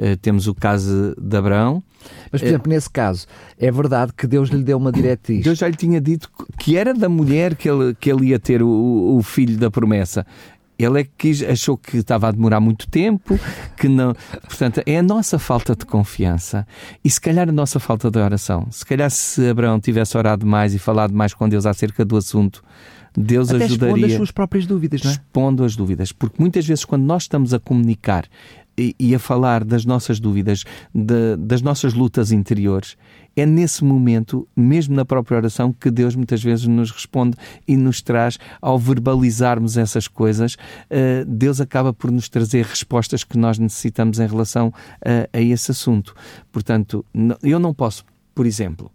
Uh, 0.00 0.16
temos 0.16 0.46
o 0.46 0.54
caso 0.54 1.14
de 1.20 1.36
Abraão. 1.36 1.82
Mas, 2.30 2.40
por 2.40 2.48
exemplo, 2.48 2.70
uh, 2.70 2.74
nesse 2.74 2.88
caso, 2.88 3.26
é 3.58 3.70
verdade 3.70 4.12
que 4.16 4.26
Deus 4.26 4.48
lhe 4.48 4.62
deu 4.62 4.78
uma 4.78 4.90
diretriz. 4.90 5.44
Deus 5.44 5.58
já 5.58 5.68
lhe 5.68 5.76
tinha 5.76 6.00
dito 6.00 6.30
que 6.58 6.76
era 6.76 6.94
da 6.94 7.08
mulher 7.08 7.54
que 7.54 7.68
ele, 7.68 7.94
que 7.94 8.10
ele 8.10 8.28
ia 8.28 8.38
ter 8.38 8.62
o, 8.62 9.16
o 9.16 9.22
filho 9.22 9.58
da 9.58 9.70
promessa. 9.70 10.26
Ele 10.78 11.00
é 11.00 11.04
que 11.04 11.10
quis, 11.16 11.42
achou 11.42 11.76
que 11.76 11.98
estava 11.98 12.28
a 12.28 12.30
demorar 12.30 12.60
muito 12.60 12.88
tempo, 12.88 13.38
que 13.76 13.88
não. 13.88 14.14
Portanto, 14.42 14.82
é 14.84 14.98
a 14.98 15.02
nossa 15.02 15.38
falta 15.38 15.76
de 15.76 15.84
confiança 15.86 16.66
e 17.04 17.10
se 17.10 17.20
calhar 17.20 17.48
a 17.48 17.52
nossa 17.52 17.78
falta 17.78 18.10
de 18.10 18.18
oração. 18.18 18.66
Se 18.70 18.84
calhar 18.84 19.10
se 19.10 19.48
Abraão 19.48 19.78
tivesse 19.78 20.16
orado 20.16 20.46
mais 20.46 20.74
e 20.74 20.78
falado 20.78 21.14
mais 21.14 21.34
com 21.34 21.48
Deus 21.48 21.66
acerca 21.66 22.04
do 22.04 22.16
assunto, 22.16 22.64
Deus 23.16 23.50
Até 23.50 23.64
ajudaria. 23.64 23.94
Responde 23.94 24.12
as 24.12 24.16
suas 24.16 24.30
próprias 24.30 24.66
dúvidas, 24.66 25.02
não 25.02 25.10
é? 25.10 25.14
Respondo 25.14 25.64
as 25.64 25.76
dúvidas, 25.76 26.12
porque 26.12 26.36
muitas 26.40 26.66
vezes 26.66 26.84
quando 26.84 27.04
nós 27.04 27.24
estamos 27.24 27.52
a 27.52 27.58
comunicar 27.58 28.24
e, 28.76 28.94
e 28.98 29.14
a 29.14 29.18
falar 29.18 29.64
das 29.64 29.84
nossas 29.84 30.18
dúvidas, 30.18 30.64
de, 30.94 31.36
das 31.36 31.62
nossas 31.62 31.94
lutas 31.94 32.32
interiores, 32.32 32.96
é 33.34 33.46
nesse 33.46 33.82
momento, 33.82 34.46
mesmo 34.54 34.94
na 34.94 35.04
própria 35.04 35.36
oração, 35.36 35.72
que 35.72 35.90
Deus 35.90 36.14
muitas 36.14 36.42
vezes 36.42 36.66
nos 36.66 36.90
responde 36.90 37.36
e 37.66 37.76
nos 37.76 38.02
traz, 38.02 38.38
ao 38.60 38.78
verbalizarmos 38.78 39.76
essas 39.76 40.06
coisas, 40.06 40.54
uh, 40.54 41.24
Deus 41.26 41.60
acaba 41.60 41.92
por 41.92 42.10
nos 42.10 42.28
trazer 42.28 42.64
respostas 42.64 43.24
que 43.24 43.38
nós 43.38 43.58
necessitamos 43.58 44.18
em 44.18 44.26
relação 44.26 44.72
a, 45.32 45.40
esse 45.40 45.70
assunto. 45.70 46.14
Portanto, 46.50 47.04
eu 47.42 47.58
não 47.58 47.72
posso, 47.72 48.04
por 48.34 48.46
exemplo, 48.46 48.90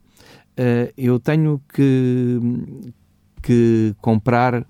uh, 0.59 0.93
eu 0.95 1.19
tenho 1.19 1.61
que, 1.73 2.39
que 3.41 3.95
comprar 4.01 4.65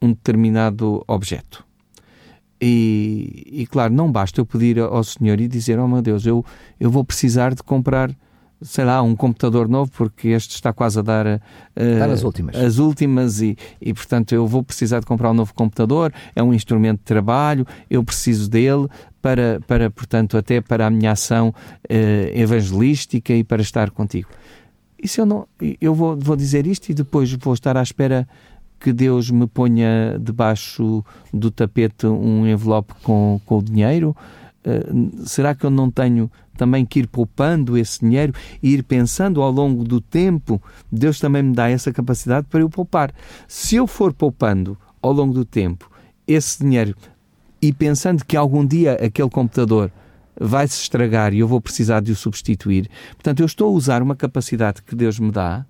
um 0.00 0.08
determinado 0.08 1.04
objeto. 1.06 1.64
E, 2.64 3.42
e, 3.50 3.66
claro, 3.66 3.92
não 3.92 4.10
basta 4.10 4.40
eu 4.40 4.46
pedir 4.46 4.78
ao 4.78 5.02
Senhor 5.02 5.40
e 5.40 5.48
dizer: 5.48 5.80
Oh 5.80 5.88
meu 5.88 6.00
Deus, 6.00 6.24
eu, 6.24 6.44
eu 6.78 6.92
vou 6.92 7.04
precisar 7.04 7.54
de 7.54 7.62
comprar 7.62 8.14
sei 8.64 8.84
lá, 8.84 9.02
um 9.02 9.16
computador 9.16 9.68
novo, 9.68 9.90
porque 9.90 10.28
este 10.28 10.54
está 10.54 10.72
quase 10.72 10.96
a 10.96 11.02
dar 11.02 11.26
uh, 11.26 11.40
está 11.74 12.06
nas 12.06 12.22
últimas. 12.22 12.54
as 12.54 12.78
últimas 12.78 13.40
e, 13.40 13.56
e, 13.80 13.92
portanto, 13.92 14.32
eu 14.32 14.46
vou 14.46 14.62
precisar 14.62 15.00
de 15.00 15.06
comprar 15.06 15.32
um 15.32 15.34
novo 15.34 15.52
computador, 15.52 16.12
é 16.34 16.42
um 16.42 16.54
instrumento 16.54 16.98
de 16.98 17.04
trabalho, 17.04 17.66
eu 17.90 18.04
preciso 18.04 18.48
dele 18.48 18.86
para, 19.20 19.60
para 19.66 19.90
portanto, 19.90 20.36
até 20.36 20.60
para 20.60 20.86
a 20.86 20.90
minha 20.90 21.12
ação 21.12 21.48
uh, 21.48 22.38
evangelística 22.38 23.32
e 23.32 23.42
para 23.42 23.62
estar 23.62 23.90
contigo. 23.90 24.28
Se 25.04 25.20
eu 25.20 25.26
não, 25.26 25.48
eu 25.80 25.92
vou, 25.92 26.16
vou 26.16 26.36
dizer 26.36 26.64
isto 26.64 26.88
e 26.90 26.94
depois 26.94 27.32
vou 27.32 27.54
estar 27.54 27.76
à 27.76 27.82
espera 27.82 28.28
que 28.82 28.92
Deus 28.92 29.30
me 29.30 29.46
ponha 29.46 30.18
debaixo 30.20 31.04
do 31.32 31.50
tapete 31.52 32.06
um 32.06 32.46
envelope 32.46 32.92
com, 33.02 33.40
com 33.46 33.58
o 33.58 33.62
dinheiro? 33.62 34.16
Uh, 34.66 35.26
será 35.26 35.54
que 35.54 35.64
eu 35.64 35.70
não 35.70 35.88
tenho 35.88 36.30
também 36.56 36.84
que 36.84 37.00
ir 37.00 37.06
poupando 37.06 37.78
esse 37.78 38.00
dinheiro 38.00 38.34
e 38.60 38.74
ir 38.74 38.82
pensando 38.82 39.40
ao 39.40 39.52
longo 39.52 39.84
do 39.84 40.00
tempo? 40.00 40.60
Deus 40.90 41.20
também 41.20 41.44
me 41.44 41.54
dá 41.54 41.70
essa 41.70 41.92
capacidade 41.92 42.48
para 42.48 42.60
eu 42.60 42.68
poupar. 42.68 43.12
Se 43.46 43.76
eu 43.76 43.86
for 43.86 44.12
poupando 44.12 44.76
ao 45.00 45.12
longo 45.12 45.32
do 45.32 45.44
tempo 45.44 45.88
esse 46.26 46.58
dinheiro 46.58 46.96
e 47.60 47.72
pensando 47.72 48.24
que 48.24 48.36
algum 48.36 48.66
dia 48.66 48.94
aquele 48.94 49.30
computador 49.30 49.92
vai 50.40 50.66
se 50.66 50.82
estragar 50.82 51.32
e 51.32 51.38
eu 51.38 51.46
vou 51.46 51.60
precisar 51.60 52.00
de 52.00 52.10
o 52.10 52.16
substituir, 52.16 52.90
portanto, 53.12 53.40
eu 53.40 53.46
estou 53.46 53.68
a 53.68 53.72
usar 53.72 54.02
uma 54.02 54.16
capacidade 54.16 54.82
que 54.82 54.96
Deus 54.96 55.20
me 55.20 55.30
dá 55.30 55.64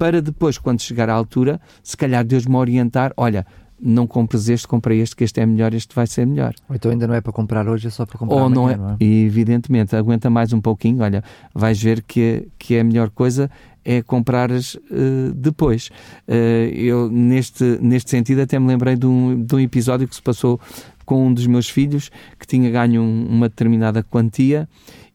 para 0.00 0.22
depois, 0.22 0.56
quando 0.56 0.80
chegar 0.80 1.10
à 1.10 1.12
altura, 1.12 1.60
se 1.82 1.94
calhar 1.94 2.24
Deus 2.24 2.46
me 2.46 2.56
orientar: 2.56 3.12
olha, 3.18 3.46
não 3.78 4.06
compres 4.06 4.48
este, 4.48 4.66
compra 4.66 4.94
este, 4.94 5.14
que 5.14 5.24
este 5.24 5.40
é 5.40 5.44
melhor, 5.44 5.74
este 5.74 5.94
vai 5.94 6.06
ser 6.06 6.26
melhor. 6.26 6.54
Ou 6.70 6.74
então 6.74 6.90
ainda 6.90 7.06
não 7.06 7.14
é 7.14 7.20
para 7.20 7.30
comprar 7.30 7.68
hoje, 7.68 7.86
é 7.88 7.90
só 7.90 8.06
para 8.06 8.18
comprar 8.18 8.34
Ou 8.34 8.44
amanhã, 8.44 8.54
não 8.54 8.70
é, 8.70 8.76
não 8.78 8.90
é? 8.92 8.96
Evidentemente, 8.98 9.94
aguenta 9.94 10.30
mais 10.30 10.54
um 10.54 10.60
pouquinho, 10.60 11.02
olha, 11.02 11.22
vais 11.54 11.82
ver 11.82 12.02
que, 12.02 12.48
que 12.58 12.78
a 12.78 12.82
melhor 12.82 13.10
coisa 13.10 13.50
é 13.84 14.00
comprares 14.00 14.74
uh, 14.74 15.34
depois. 15.34 15.90
Uh, 16.26 16.72
eu, 16.74 17.10
neste, 17.10 17.78
neste 17.82 18.08
sentido, 18.10 18.40
até 18.40 18.58
me 18.58 18.68
lembrei 18.68 18.96
de 18.96 19.04
um, 19.04 19.44
de 19.44 19.54
um 19.54 19.60
episódio 19.60 20.08
que 20.08 20.14
se 20.14 20.22
passou 20.22 20.58
com 21.04 21.26
um 21.26 21.34
dos 21.34 21.46
meus 21.46 21.68
filhos, 21.68 22.10
que 22.38 22.46
tinha 22.46 22.70
ganho 22.70 23.02
um, 23.02 23.26
uma 23.28 23.50
determinada 23.50 24.02
quantia 24.02 24.66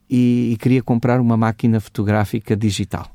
e, 0.07 0.51
e 0.53 0.57
queria 0.57 0.83
comprar 0.83 1.19
uma 1.19 1.35
máquina 1.35 1.79
fotográfica 1.79 2.55
digital. 2.55 3.14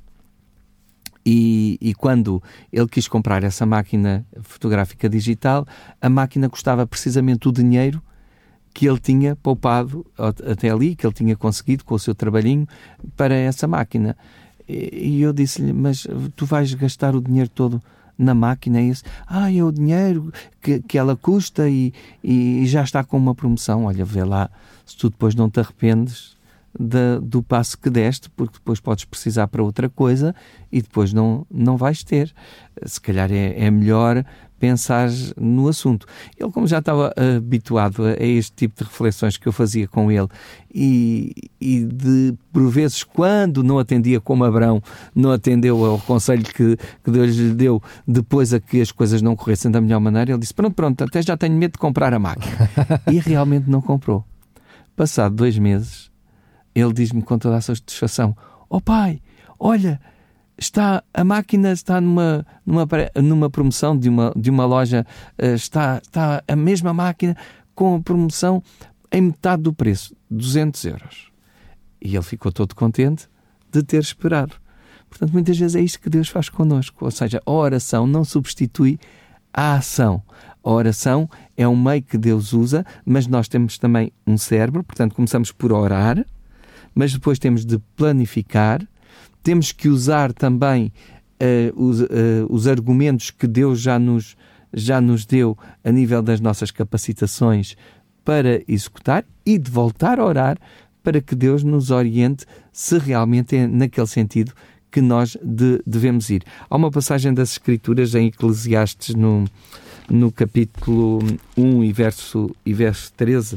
E, 1.32 1.78
e, 1.80 1.94
quando 1.94 2.42
ele 2.72 2.88
quis 2.88 3.06
comprar 3.06 3.44
essa 3.44 3.64
máquina 3.64 4.26
fotográfica 4.42 5.08
digital, 5.08 5.64
a 6.02 6.08
máquina 6.08 6.48
custava 6.48 6.84
precisamente 6.84 7.48
o 7.48 7.52
dinheiro 7.52 8.02
que 8.74 8.88
ele 8.88 8.98
tinha 8.98 9.36
poupado 9.36 10.04
até 10.18 10.70
ali, 10.70 10.96
que 10.96 11.06
ele 11.06 11.14
tinha 11.14 11.36
conseguido 11.36 11.84
com 11.84 11.94
o 11.94 12.00
seu 12.00 12.16
trabalhinho 12.16 12.66
para 13.16 13.32
essa 13.32 13.68
máquina. 13.68 14.16
E 14.68 15.22
eu 15.22 15.32
disse-lhe: 15.32 15.72
Mas 15.72 16.04
tu 16.34 16.44
vais 16.46 16.74
gastar 16.74 17.14
o 17.14 17.20
dinheiro 17.22 17.48
todo 17.48 17.80
na 18.18 18.34
máquina? 18.34 18.80
É 18.80 18.86
esse? 18.86 19.04
Ah, 19.24 19.52
é 19.52 19.62
o 19.62 19.70
dinheiro 19.70 20.32
que, 20.60 20.80
que 20.80 20.98
ela 20.98 21.14
custa 21.14 21.68
e, 21.68 21.94
e 22.24 22.66
já 22.66 22.82
está 22.82 23.04
com 23.04 23.16
uma 23.16 23.36
promoção. 23.36 23.84
Olha, 23.84 24.04
vê 24.04 24.24
lá, 24.24 24.50
se 24.84 24.96
tu 24.96 25.10
depois 25.10 25.36
não 25.36 25.48
te 25.48 25.60
arrependes 25.60 26.36
da, 26.78 27.18
do 27.20 27.42
passo 27.42 27.78
que 27.78 27.90
deste, 27.90 28.30
porque 28.30 28.54
depois 28.54 28.80
podes 28.80 29.04
precisar 29.04 29.48
para 29.48 29.62
outra 29.62 29.88
coisa 29.88 30.34
e 30.70 30.80
depois 30.80 31.12
não, 31.12 31.46
não 31.50 31.76
vais 31.76 32.02
ter. 32.04 32.32
Se 32.84 33.00
calhar 33.00 33.30
é, 33.32 33.64
é 33.64 33.70
melhor 33.70 34.24
pensar 34.60 35.08
no 35.40 35.66
assunto. 35.68 36.06
Ele, 36.38 36.52
como 36.52 36.66
já 36.66 36.78
estava 36.78 37.12
habituado 37.36 38.04
a, 38.04 38.22
este 38.22 38.52
tipo 38.52 38.76
de 38.76 38.84
reflexões 38.84 39.38
que 39.38 39.48
eu 39.48 39.52
fazia 39.52 39.88
com 39.88 40.12
ele 40.12 40.28
e, 40.72 41.32
e 41.58 41.84
de, 41.84 42.34
por 42.52 42.68
vezes, 42.68 43.02
quando 43.02 43.64
não 43.64 43.78
atendia 43.78 44.20
como 44.20 44.44
Abrão, 44.44 44.82
não 45.14 45.32
atendeu 45.32 45.82
ao 45.84 45.98
conselho 45.98 46.44
que, 46.44 46.76
que 46.76 47.10
Deus 47.10 47.34
lhe 47.34 47.54
deu 47.54 47.82
depois 48.06 48.52
a 48.52 48.60
que 48.60 48.80
as 48.80 48.92
coisas 48.92 49.22
não 49.22 49.34
corressem 49.34 49.70
da 49.70 49.80
melhor 49.80 49.98
maneira, 49.98 50.32
ele 50.32 50.38
disse: 50.38 50.54
Pronto, 50.54 50.74
pronto, 50.74 51.02
até 51.02 51.22
já 51.22 51.36
tenho 51.36 51.56
medo 51.56 51.72
de 51.72 51.78
comprar 51.78 52.12
a 52.12 52.18
máquina. 52.18 52.70
e 53.10 53.18
realmente 53.18 53.68
não 53.68 53.80
comprou. 53.80 54.24
Passado 54.94 55.34
dois 55.34 55.58
meses, 55.58 56.09
ele 56.74 56.92
diz-me 56.92 57.22
com 57.22 57.38
toda 57.38 57.56
a 57.56 57.60
satisfação: 57.60 58.36
oh, 58.68 58.80
pai, 58.80 59.20
olha, 59.58 60.00
está 60.58 61.02
a 61.12 61.24
máquina 61.24 61.72
está 61.72 62.00
numa, 62.00 62.46
numa, 62.64 62.86
numa 63.16 63.50
promoção 63.50 63.96
de 63.98 64.08
uma, 64.08 64.32
de 64.36 64.50
uma 64.50 64.66
loja, 64.66 65.06
eh, 65.38 65.54
está, 65.54 66.00
está 66.02 66.42
a 66.46 66.56
mesma 66.56 66.92
máquina 66.92 67.36
com 67.74 67.96
a 67.96 68.00
promoção 68.00 68.62
em 69.10 69.22
metade 69.22 69.62
do 69.62 69.72
preço, 69.72 70.14
200 70.30 70.84
euros. 70.84 71.30
E 72.00 72.14
ele 72.14 72.22
ficou 72.22 72.52
todo 72.52 72.74
contente 72.74 73.28
de 73.70 73.82
ter 73.82 74.00
esperado. 74.00 74.54
Portanto, 75.08 75.32
muitas 75.32 75.58
vezes 75.58 75.74
é 75.74 75.80
isto 75.80 76.00
que 76.00 76.08
Deus 76.08 76.28
faz 76.28 76.48
connosco. 76.48 77.04
Ou 77.04 77.10
seja, 77.10 77.42
a 77.44 77.50
oração 77.50 78.06
não 78.06 78.24
substitui 78.24 78.98
a 79.52 79.74
ação. 79.74 80.22
A 80.62 80.70
oração 80.70 81.28
é 81.56 81.66
um 81.66 81.76
meio 81.76 82.02
que 82.02 82.16
Deus 82.16 82.52
usa, 82.52 82.84
mas 83.04 83.26
nós 83.26 83.48
temos 83.48 83.78
também 83.78 84.12
um 84.26 84.38
cérebro, 84.38 84.84
portanto, 84.84 85.14
começamos 85.14 85.50
por 85.50 85.72
orar, 85.72 86.24
mas 87.00 87.14
depois 87.14 87.38
temos 87.38 87.64
de 87.64 87.78
planificar, 87.96 88.86
temos 89.42 89.72
que 89.72 89.88
usar 89.88 90.34
também 90.34 90.92
uh, 91.42 91.82
os, 91.82 92.02
uh, 92.02 92.06
os 92.50 92.66
argumentos 92.66 93.30
que 93.30 93.46
Deus 93.46 93.80
já 93.80 93.98
nos, 93.98 94.36
já 94.70 95.00
nos 95.00 95.24
deu 95.24 95.56
a 95.82 95.90
nível 95.90 96.20
das 96.20 96.42
nossas 96.42 96.70
capacitações 96.70 97.74
para 98.22 98.62
executar 98.68 99.24
e 99.46 99.56
de 99.56 99.70
voltar 99.70 100.20
a 100.20 100.26
orar 100.26 100.58
para 101.02 101.22
que 101.22 101.34
Deus 101.34 101.62
nos 101.62 101.90
oriente 101.90 102.44
se 102.70 102.98
realmente 102.98 103.56
é 103.56 103.66
naquele 103.66 104.06
sentido 104.06 104.52
que 104.90 105.00
nós 105.00 105.38
de, 105.42 105.80
devemos 105.86 106.28
ir. 106.28 106.42
Há 106.68 106.76
uma 106.76 106.90
passagem 106.90 107.32
das 107.32 107.52
Escrituras 107.52 108.14
em 108.14 108.26
Eclesiastes 108.26 109.14
no, 109.14 109.46
no 110.10 110.30
capítulo 110.30 111.20
1 111.56 111.82
e 111.82 111.92
verso, 111.94 112.54
e 112.66 112.74
verso 112.74 113.10
13 113.16 113.56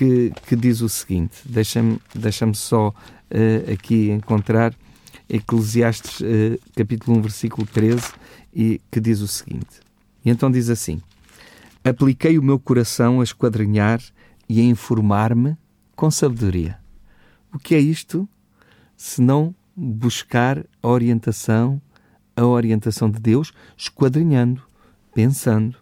que, 0.00 0.32
que 0.46 0.56
diz 0.56 0.80
o 0.80 0.88
seguinte: 0.88 1.36
deixa-me 1.44 2.00
deixa 2.14 2.50
só 2.54 2.88
uh, 2.88 3.72
aqui 3.72 4.10
encontrar 4.10 4.74
Eclesiastes 5.28 6.20
uh, 6.20 6.58
capítulo 6.74 7.18
1, 7.18 7.22
versículo 7.22 7.66
13, 7.66 8.10
e 8.54 8.80
que 8.90 8.98
diz 8.98 9.20
o 9.20 9.28
seguinte: 9.28 9.80
E 10.24 10.30
então 10.30 10.50
diz 10.50 10.70
assim: 10.70 11.02
Apliquei 11.84 12.38
o 12.38 12.42
meu 12.42 12.58
coração 12.58 13.20
a 13.20 13.24
esquadrinhar 13.24 14.00
e 14.48 14.58
a 14.60 14.64
informar-me 14.64 15.54
com 15.94 16.10
sabedoria. 16.10 16.78
O 17.52 17.58
que 17.58 17.74
é 17.74 17.78
isto? 17.78 18.26
Se 18.96 19.20
não 19.20 19.54
buscar 19.76 20.64
a 20.82 20.88
orientação, 20.88 21.80
a 22.34 22.46
orientação 22.46 23.10
de 23.10 23.20
Deus, 23.20 23.52
esquadrinhando, 23.76 24.62
pensando, 25.12 25.76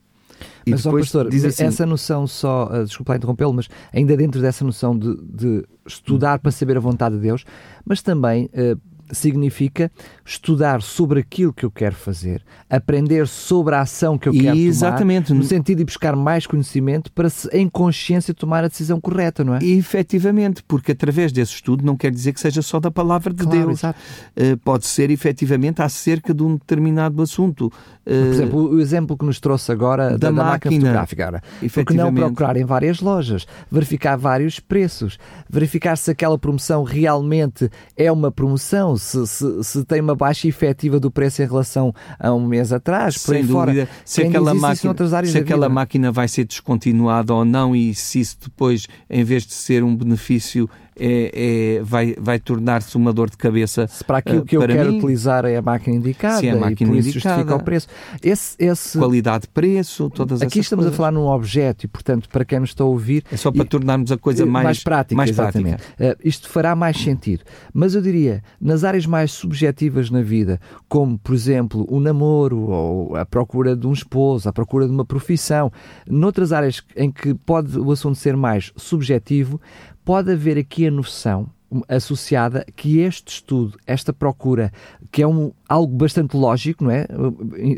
e 0.68 0.70
mas, 0.72 0.82
depois, 0.82 1.06
pastor, 1.06 1.28
diz 1.30 1.44
assim, 1.44 1.64
essa 1.64 1.86
noção 1.86 2.26
só, 2.26 2.66
uh, 2.66 2.84
desculpa 2.84 3.16
interrompê-lo, 3.16 3.52
mas 3.52 3.68
ainda 3.92 4.16
dentro 4.16 4.40
dessa 4.40 4.64
noção 4.64 4.96
de, 4.96 5.16
de 5.22 5.64
estudar 5.86 6.38
para 6.38 6.50
saber 6.50 6.76
a 6.76 6.80
vontade 6.80 7.16
de 7.16 7.22
Deus, 7.22 7.44
mas 7.84 8.02
também 8.02 8.46
uh, 8.46 8.80
significa 9.12 9.90
estudar 10.24 10.82
sobre 10.82 11.20
aquilo 11.20 11.52
que 11.52 11.64
eu 11.64 11.70
quero 11.70 11.94
fazer, 11.94 12.42
aprender 12.68 13.26
sobre 13.26 13.74
a 13.74 13.80
ação 13.80 14.18
que 14.18 14.28
eu 14.28 14.32
quero 14.32 14.56
Exatamente. 14.56 15.28
tomar, 15.28 15.40
no 15.40 15.44
sentido 15.44 15.78
de 15.78 15.84
buscar 15.84 16.14
mais 16.16 16.46
conhecimento 16.46 17.10
para, 17.12 17.28
em 17.52 17.68
consciência, 17.68 18.34
tomar 18.34 18.64
a 18.64 18.68
decisão 18.68 19.00
correta, 19.00 19.44
não 19.44 19.54
é? 19.54 19.58
Efetivamente, 19.62 20.62
porque 20.62 20.92
através 20.92 21.32
desse 21.32 21.52
estudo 21.54 21.84
não 21.84 21.96
quer 21.96 22.10
dizer 22.10 22.32
que 22.32 22.40
seja 22.40 22.62
só 22.62 22.78
da 22.80 22.90
palavra 22.90 23.32
de 23.32 23.44
claro, 23.44 23.66
Deus. 23.66 23.82
Uh, 23.82 24.56
pode 24.64 24.86
ser 24.86 25.10
efetivamente 25.10 25.82
acerca 25.82 26.34
de 26.34 26.42
um 26.42 26.56
determinado 26.56 27.22
assunto. 27.22 27.66
Uh, 27.66 27.70
Por 28.04 28.12
exemplo, 28.12 28.70
o 28.70 28.80
exemplo 28.80 29.16
que 29.16 29.24
nos 29.24 29.40
trouxe 29.40 29.72
agora 29.72 30.10
da, 30.10 30.30
da, 30.30 30.32
máquina, 30.32 30.50
máquina 30.50 31.06
fotográfica. 31.06 31.42
Porque 31.72 31.94
não 31.94 32.12
procurar 32.12 32.56
em 32.56 32.64
várias 32.64 33.00
lojas, 33.00 33.46
verificar 33.70 34.16
vários 34.16 34.60
preços, 34.60 35.18
verificar 35.48 35.96
se 35.96 36.10
aquela 36.10 36.38
promoção 36.38 36.82
realmente 36.82 37.70
é 37.96 38.10
uma 38.10 38.30
promoção, 38.30 38.96
se, 38.98 39.26
se, 39.26 39.64
se, 39.64 39.84
tem 39.84 40.00
uma 40.00 40.14
baixa 40.14 40.48
efetiva 40.48 40.98
do 40.98 41.10
preço 41.10 41.42
em 41.42 41.46
relação 41.46 41.94
a 42.18 42.32
um 42.32 42.46
mês 42.46 42.72
atrás, 42.72 43.16
por 43.18 43.34
Sem 43.34 43.44
fora. 43.44 43.72
dúvida. 43.72 43.88
Se 44.04 44.22
aquela, 44.22 44.54
máquina, 44.54 44.94
se 45.24 45.38
aquela 45.38 45.68
máquina 45.68 46.12
vai 46.12 46.28
ser 46.28 46.44
descontinuada 46.44 47.32
ou 47.32 47.44
não 47.44 47.74
e 47.74 47.94
se 47.94 48.20
isso 48.20 48.36
depois, 48.42 48.86
em 49.08 49.24
vez 49.24 49.46
de 49.46 49.54
ser 49.54 49.82
um 49.82 49.94
benefício 49.94 50.68
é, 50.98 51.76
é, 51.78 51.82
vai, 51.82 52.14
vai 52.18 52.38
tornar-se 52.38 52.96
uma 52.96 53.12
dor 53.12 53.30
de 53.30 53.36
cabeça. 53.36 53.86
Se 53.86 54.04
para 54.04 54.18
aquilo 54.18 54.44
que 54.44 54.56
eu 54.56 54.60
quero 54.66 54.90
mim, 54.90 54.98
utilizar 54.98 55.44
é 55.44 55.56
a 55.56 55.62
máquina 55.62 55.96
indicada, 55.96 56.38
se 56.38 56.48
é 56.48 56.50
a 56.50 56.56
máquina 56.56 56.94
e 56.94 56.98
indicada, 56.98 57.12
justifica 57.12 57.54
o 57.54 57.62
preço. 57.62 57.88
Esse, 58.22 58.56
esse... 58.58 58.98
Qualidade-preço, 58.98 60.10
todas 60.10 60.42
Aqui 60.42 60.60
estamos 60.60 60.84
coisas. 60.84 60.94
a 60.94 60.96
falar 60.96 61.12
num 61.12 61.26
objeto 61.26 61.84
e, 61.84 61.88
portanto, 61.88 62.28
para 62.28 62.44
quem 62.44 62.60
nos 62.60 62.70
está 62.70 62.84
a 62.84 62.86
ouvir. 62.86 63.24
É 63.30 63.36
só 63.36 63.52
para 63.52 63.62
e, 63.62 63.68
tornarmos 63.68 64.10
a 64.10 64.18
coisa 64.18 64.44
mais, 64.44 64.64
mais 64.64 64.82
prática. 64.82 65.16
Mais 65.16 65.30
exatamente. 65.30 65.82
Prática. 65.82 66.18
Uh, 66.18 66.28
isto 66.28 66.48
fará 66.48 66.74
mais 66.74 66.96
sentido. 66.98 67.44
Mas 67.72 67.94
eu 67.94 68.02
diria, 68.02 68.42
nas 68.60 68.84
áreas 68.84 69.06
mais 69.06 69.32
subjetivas 69.32 70.10
na 70.10 70.22
vida, 70.22 70.60
como, 70.88 71.18
por 71.18 71.34
exemplo, 71.34 71.86
o 71.88 72.00
namoro, 72.00 72.58
ou 72.68 73.16
a 73.16 73.24
procura 73.24 73.76
de 73.76 73.86
um 73.86 73.92
esposo, 73.92 74.48
a 74.48 74.52
procura 74.52 74.86
de 74.86 74.92
uma 74.92 75.04
profissão, 75.04 75.72
noutras 76.08 76.52
áreas 76.52 76.82
em 76.96 77.10
que 77.10 77.34
pode 77.34 77.78
o 77.78 77.90
assunto 77.92 78.16
ser 78.16 78.36
mais 78.36 78.72
subjetivo, 78.76 79.60
pode 80.08 80.32
haver 80.32 80.56
aqui 80.56 80.86
a 80.86 80.90
noção 80.90 81.50
associada 81.86 82.64
que 82.74 83.00
este 83.00 83.28
estudo, 83.28 83.78
esta 83.86 84.10
procura, 84.10 84.72
que 85.12 85.20
é 85.20 85.26
um, 85.26 85.52
algo 85.68 85.94
bastante 85.94 86.34
lógico, 86.34 86.82
não 86.82 86.90
é? 86.90 87.06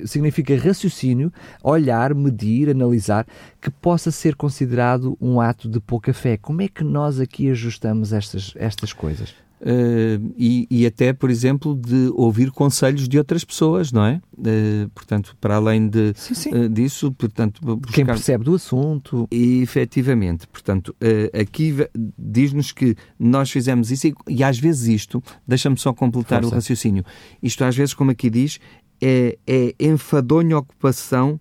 Significa 0.07 0.57
raciocínio, 0.57 1.33
olhar, 1.61 2.15
medir, 2.15 2.71
analisar, 2.71 3.27
que 3.61 3.69
possa 3.69 4.13
ser 4.13 4.37
considerado 4.37 5.19
um 5.21 5.41
ato 5.41 5.69
de 5.69 5.81
pouca 5.81 6.15
fé. 6.15 6.37
Como 6.37 6.63
é 6.63 6.69
que 6.69 6.85
nós 6.85 7.19
aqui 7.19 7.51
ajustamos 7.51 8.13
estas, 8.13 8.53
estas 8.55 8.93
coisas? 8.93 9.35
Uh, 9.61 10.33
e, 10.39 10.67
e, 10.71 10.87
até, 10.87 11.13
por 11.13 11.29
exemplo, 11.31 11.75
de 11.75 12.11
ouvir 12.15 12.51
conselhos 12.51 13.07
de 13.07 13.19
outras 13.19 13.45
pessoas, 13.45 13.93
não 13.93 14.05
é? 14.05 14.21
Uh, 14.33 14.89
portanto, 14.95 15.37
para 15.39 15.57
além 15.57 15.87
de, 15.87 16.15
sim, 16.17 16.35
sim. 16.35 16.51
Uh, 16.51 16.69
disso, 16.69 17.13
portanto, 17.13 17.61
buscar... 17.77 17.93
quem 17.93 18.07
percebe 18.07 18.45
do 18.45 18.55
assunto. 18.55 19.29
E, 19.31 19.61
efetivamente, 19.61 20.47
portanto, 20.47 20.97
aqui 21.39 21.75
diz-nos 22.19 22.73
que 22.73 22.97
nós 23.19 23.51
fizemos 23.51 23.91
isso 23.91 24.09
e, 24.09 24.15
e 24.29 24.43
às 24.43 24.59
vezes 24.59 24.89
isto, 24.89 25.23
deixa-me 25.47 25.77
só 25.77 25.93
completar 25.93 26.41
Força. 26.41 26.55
o 26.55 26.57
raciocínio. 26.57 27.05
Isto 27.43 27.63
às 27.65 27.77
vezes, 27.77 27.93
como 27.93 28.11
aqui 28.11 28.31
diz, 28.31 28.59
é, 29.01 29.37
é 29.47 29.75
enfadonha 29.79 30.57
ocupação 30.57 31.39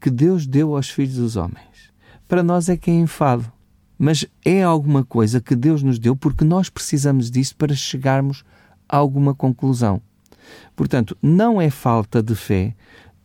que 0.00 0.08
Deus 0.08 0.46
deu 0.46 0.74
aos 0.74 0.88
filhos 0.88 1.16
dos 1.16 1.36
homens. 1.36 1.92
Para 2.26 2.42
nós 2.42 2.70
é 2.70 2.76
que 2.76 2.90
é 2.90 2.94
enfado 2.94 3.52
mas 3.98 4.26
é 4.44 4.62
alguma 4.62 5.04
coisa 5.04 5.40
que 5.40 5.54
Deus 5.54 5.82
nos 5.82 5.98
deu 5.98 6.16
porque 6.16 6.44
nós 6.44 6.68
precisamos 6.68 7.30
disso 7.30 7.56
para 7.56 7.74
chegarmos 7.74 8.44
a 8.88 8.96
alguma 8.96 9.34
conclusão. 9.34 10.00
Portanto, 10.76 11.16
não 11.22 11.60
é 11.60 11.70
falta 11.70 12.22
de 12.22 12.34
fé 12.34 12.74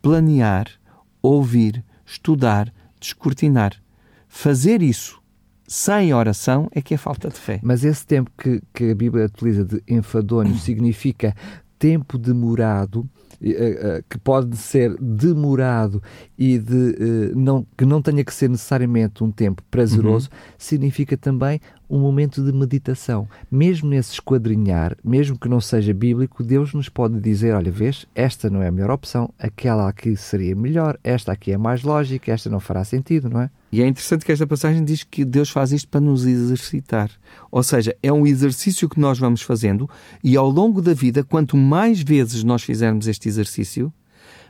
planear, 0.01 0.67
ouvir, 1.21 1.83
estudar, 2.05 2.73
descortinar. 2.99 3.73
Fazer 4.27 4.81
isso 4.81 5.19
sem 5.67 6.13
oração 6.13 6.67
é 6.71 6.81
que 6.81 6.93
é 6.93 6.97
falta 6.97 7.29
de 7.29 7.39
fé. 7.39 7.59
Mas 7.61 7.83
esse 7.83 8.05
tempo 8.05 8.31
que, 8.37 8.61
que 8.73 8.91
a 8.91 8.95
Bíblia 8.95 9.25
utiliza 9.25 9.63
de 9.63 9.83
enfadonho 9.87 10.55
significa 10.57 11.35
tempo 11.77 12.17
demorado 12.17 13.07
que 14.09 14.17
pode 14.17 14.57
ser 14.57 14.95
demorado 14.99 16.01
e 16.37 16.57
de, 16.57 16.95
eh, 16.99 17.31
não, 17.35 17.65
que 17.77 17.85
não 17.85 18.01
tenha 18.01 18.23
que 18.23 18.33
ser 18.33 18.49
necessariamente 18.49 19.23
um 19.23 19.31
tempo 19.31 19.63
prazeroso, 19.71 20.29
uhum. 20.31 20.37
significa 20.57 21.15
também 21.15 21.61
um 21.89 21.99
momento 21.99 22.43
de 22.43 22.51
meditação. 22.51 23.27
Mesmo 23.49 23.89
nesse 23.89 24.13
esquadrinhar, 24.13 24.95
mesmo 25.03 25.37
que 25.37 25.49
não 25.49 25.61
seja 25.61 25.93
bíblico, 25.93 26.43
Deus 26.43 26.73
nos 26.73 26.89
pode 26.89 27.19
dizer: 27.19 27.53
olha, 27.55 27.71
vês, 27.71 28.05
esta 28.13 28.49
não 28.49 28.61
é 28.61 28.67
a 28.67 28.71
melhor 28.71 28.91
opção, 28.91 29.33
aquela 29.39 29.87
aqui 29.87 30.15
seria 30.15 30.55
melhor, 30.55 30.97
esta 31.03 31.31
aqui 31.31 31.51
é 31.51 31.57
mais 31.57 31.83
lógica, 31.83 32.31
esta 32.31 32.49
não 32.49 32.59
fará 32.59 32.83
sentido, 32.83 33.29
não 33.29 33.41
é? 33.41 33.49
E 33.71 33.81
é 33.81 33.87
interessante 33.87 34.25
que 34.25 34.31
esta 34.31 34.47
passagem 34.47 34.83
diz 34.83 35.03
que 35.03 35.23
Deus 35.23 35.49
faz 35.49 35.71
isto 35.71 35.87
para 35.87 36.01
nos 36.01 36.25
exercitar. 36.25 37.11
Ou 37.51 37.61
seja, 37.61 37.95
é 38.01 38.11
um 38.11 38.25
exercício 38.25 38.89
que 38.89 38.99
nós 38.99 39.19
vamos 39.19 39.41
fazendo 39.41 39.87
e 40.23 40.35
ao 40.35 40.49
longo 40.49 40.81
da 40.81 40.93
vida, 40.93 41.23
quanto 41.23 41.55
mais 41.55 42.01
vezes 42.01 42.43
nós 42.43 42.63
fizermos 42.63 43.07
este 43.07 43.29
exercício, 43.29 43.93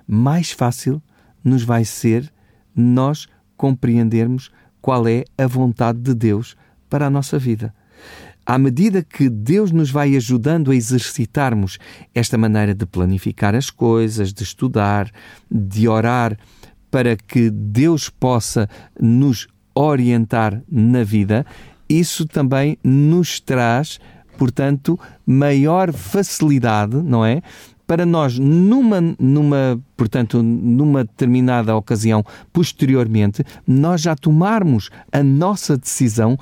mais 0.08 0.52
fácil 0.52 1.02
nos 1.44 1.64
vai 1.64 1.84
ser 1.84 2.32
nós 2.76 3.28
compreendermos 3.58 4.52
qual 4.82 5.08
é 5.08 5.26
a 5.38 5.48
vontade 5.48 6.00
de 6.00 6.14
Deus 6.14 6.56
para 6.90 7.08
a 7.08 7.10
nossa 7.10 7.38
vida. 7.38 7.74
À 8.46 8.58
medida 8.58 9.04
que 9.04 9.30
Deus 9.30 9.72
nos 9.72 9.92
vai 9.92 10.16
ajudando 10.16 10.72
a 10.72 10.76
exercitarmos 10.76 11.78
esta 12.16 12.38
maneira 12.38 12.74
de 12.74 12.86
planificar 12.86 13.54
as 13.54 13.70
coisas, 13.70 14.34
de 14.34 14.42
estudar, 14.42 15.12
de 15.52 15.88
orar, 15.88 16.36
para 16.92 17.16
que 17.16 17.50
Deus 17.50 18.10
possa 18.10 18.68
nos 19.00 19.48
orientar 19.74 20.62
na 20.70 21.04
vida, 21.04 21.46
isso 21.88 22.26
também 22.26 22.78
nos 22.84 23.40
traz, 23.40 24.00
portanto, 24.38 25.00
maior 25.26 25.92
facilidade, 25.94 26.98
não 26.98 27.26
é? 27.26 27.42
Para 27.88 28.06
nós, 28.06 28.38
numa, 28.38 29.02
numa, 29.18 29.82
portanto, 29.98 30.44
numa 30.44 31.04
determinada 31.04 31.76
ocasião, 31.76 32.24
posteriormente, 32.54 33.44
nós 33.66 34.02
já 34.02 34.16
tomarmos 34.16 34.92
a 35.12 35.24
nossa 35.24 35.76
decisão 35.76 36.38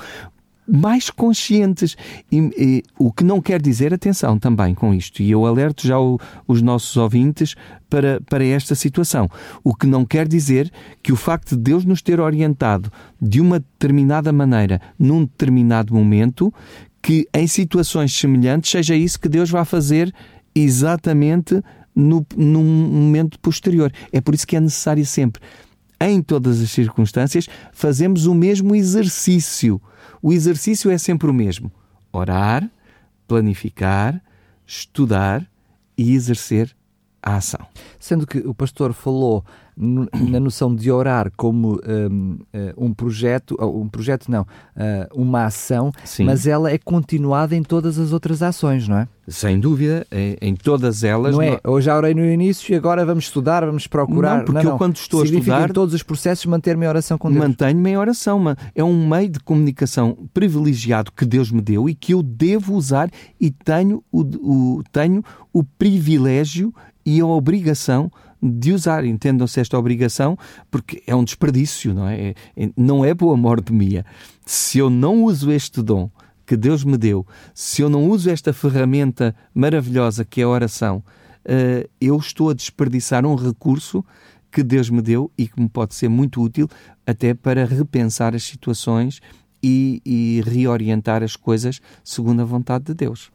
mais 0.67 1.09
conscientes. 1.09 1.95
E, 2.31 2.37
e, 2.57 2.83
o 2.97 3.11
que 3.11 3.23
não 3.23 3.41
quer 3.41 3.61
dizer, 3.61 3.93
atenção 3.93 4.37
também 4.37 4.75
com 4.75 4.93
isto, 4.93 5.21
e 5.21 5.31
eu 5.31 5.45
alerto 5.45 5.87
já 5.87 5.99
o, 5.99 6.19
os 6.47 6.61
nossos 6.61 6.95
ouvintes 6.97 7.55
para, 7.89 8.19
para 8.21 8.45
esta 8.45 8.75
situação. 8.75 9.29
O 9.63 9.73
que 9.73 9.87
não 9.87 10.05
quer 10.05 10.27
dizer 10.27 10.71
que 11.01 11.13
o 11.13 11.15
facto 11.15 11.55
de 11.55 11.61
Deus 11.61 11.85
nos 11.85 12.01
ter 12.01 12.19
orientado 12.19 12.91
de 13.21 13.39
uma 13.39 13.59
determinada 13.59 14.31
maneira, 14.31 14.81
num 14.99 15.23
determinado 15.23 15.93
momento, 15.93 16.53
que 17.01 17.27
em 17.33 17.47
situações 17.47 18.13
semelhantes 18.13 18.71
seja 18.71 18.95
isso 18.95 19.19
que 19.19 19.29
Deus 19.29 19.49
vai 19.49 19.63
fazer 19.63 20.13
exatamente 20.53 21.61
no, 21.95 22.25
num 22.35 22.63
momento 22.63 23.39
posterior. 23.39 23.91
É 24.11 24.21
por 24.21 24.35
isso 24.35 24.45
que 24.45 24.55
é 24.55 24.59
necessário 24.59 25.05
sempre, 25.05 25.41
em 25.99 26.21
todas 26.21 26.61
as 26.61 26.69
circunstâncias, 26.69 27.47
fazemos 27.71 28.25
o 28.25 28.35
mesmo 28.35 28.75
exercício. 28.75 29.81
O 30.21 30.31
exercício 30.31 30.91
é 30.91 30.97
sempre 30.97 31.29
o 31.29 31.33
mesmo: 31.33 31.71
orar, 32.11 32.69
planificar, 33.27 34.21
estudar 34.65 35.45
e 35.97 36.13
exercer 36.13 36.76
a 37.27 37.35
ação. 37.35 37.59
Sendo 37.99 38.25
que 38.25 38.37
o 38.39 38.53
pastor 38.53 38.93
falou 38.93 39.43
na 39.77 40.39
noção 40.39 40.73
de 40.73 40.89
orar 40.89 41.31
como 41.35 41.79
um, 41.85 42.39
eh, 42.53 42.73
um 42.77 42.93
projeto, 42.93 43.55
um 43.59 43.87
projeto 43.87 44.31
não, 44.31 44.47
eh, 44.75 45.07
uma 45.13 45.45
ação, 45.45 45.91
Sim. 46.05 46.23
mas 46.23 46.47
ela 46.47 46.71
é 46.71 46.77
continuada 46.77 47.55
em 47.55 47.61
todas 47.61 47.99
as 47.99 48.13
outras 48.13 48.41
ações, 48.41 48.87
não 48.87 48.97
é? 48.97 49.07
Sem 49.27 49.59
dúvida, 49.59 50.07
em, 50.39 50.55
todas 50.55 51.03
elas. 51.03 51.35
Não 51.35 51.41
é? 51.41 51.59
Eu 51.61 51.81
já 51.81 51.97
orei 51.97 52.13
no 52.13 52.23
início 52.23 52.71
e 52.73 52.77
agora 52.77 53.05
vamos 53.05 53.25
estudar, 53.25 53.65
vamos 53.65 53.85
procurar. 53.85 54.37
Não, 54.37 54.45
porque 54.45 54.63
não, 54.63 54.71
eu 54.71 54.77
quando 54.77 54.95
estou 54.95 55.21
a 55.21 55.25
estudar. 55.25 55.69
em 55.69 55.73
todos 55.73 55.93
os 55.93 56.01
processos 56.01 56.45
manter-me 56.45 56.85
em 56.85 56.87
oração 56.89 57.17
com 57.17 57.29
Deus. 57.29 57.45
Mantenho-me 57.45 57.89
em 57.89 57.97
oração. 57.97 58.41
É 58.73 58.81
um 58.81 59.05
meio 59.05 59.27
de 59.27 59.41
comunicação 59.41 60.17
privilegiado 60.33 61.11
que 61.11 61.25
Deus 61.25 61.51
me 61.51 61.59
deu 61.59 61.89
e 61.89 61.93
que 61.93 62.13
eu 62.13 62.23
devo 62.23 62.73
usar 62.73 63.11
e 63.37 63.51
tenho 63.51 64.01
o, 64.09 64.21
o 64.21 64.83
tenho 64.93 65.21
o 65.51 65.61
privilégio 65.61 66.73
e 67.07 67.21
a 67.21 67.25
obrigação 67.25 68.11
de 68.43 68.73
usar. 68.73 69.05
Entendam-se 69.05 69.61
esta 69.61 69.79
obrigação, 69.79 70.37
porque 70.69 71.01
é 71.07 71.15
um 71.15 71.23
desperdício, 71.23 71.93
não 71.93 72.05
é? 72.05 72.35
é 72.57 72.69
não 72.75 73.05
é 73.05 73.13
boa 73.13 73.37
mordomia. 73.37 74.05
Se 74.45 74.79
eu 74.79 74.89
não 74.89 75.23
uso 75.23 75.49
este 75.49 75.81
dom 75.81 76.09
que 76.45 76.57
Deus 76.57 76.83
me 76.83 76.97
deu, 76.97 77.25
se 77.53 77.81
eu 77.81 77.89
não 77.89 78.09
uso 78.09 78.29
esta 78.29 78.51
ferramenta 78.51 79.33
maravilhosa 79.55 80.25
que 80.25 80.41
é 80.41 80.43
a 80.43 80.49
oração, 80.49 81.01
uh, 81.45 81.89
eu 81.99 82.17
estou 82.17 82.49
a 82.49 82.53
desperdiçar 82.53 83.25
um 83.25 83.35
recurso 83.35 84.03
que 84.51 84.61
Deus 84.61 84.89
me 84.89 85.01
deu 85.01 85.31
e 85.37 85.47
que 85.47 85.61
me 85.61 85.69
pode 85.69 85.95
ser 85.95 86.09
muito 86.09 86.41
útil 86.41 86.67
até 87.05 87.33
para 87.33 87.63
repensar 87.63 88.35
as 88.35 88.43
situações 88.43 89.21
e, 89.61 90.01
e, 90.05 90.41
reorientar 90.45 91.23
as 91.23 91.35
coisas 91.35 91.81
segundo 92.03 92.41
a 92.41 92.45
vontade 92.45 92.85
de 92.85 92.93
Deus. 92.93 93.31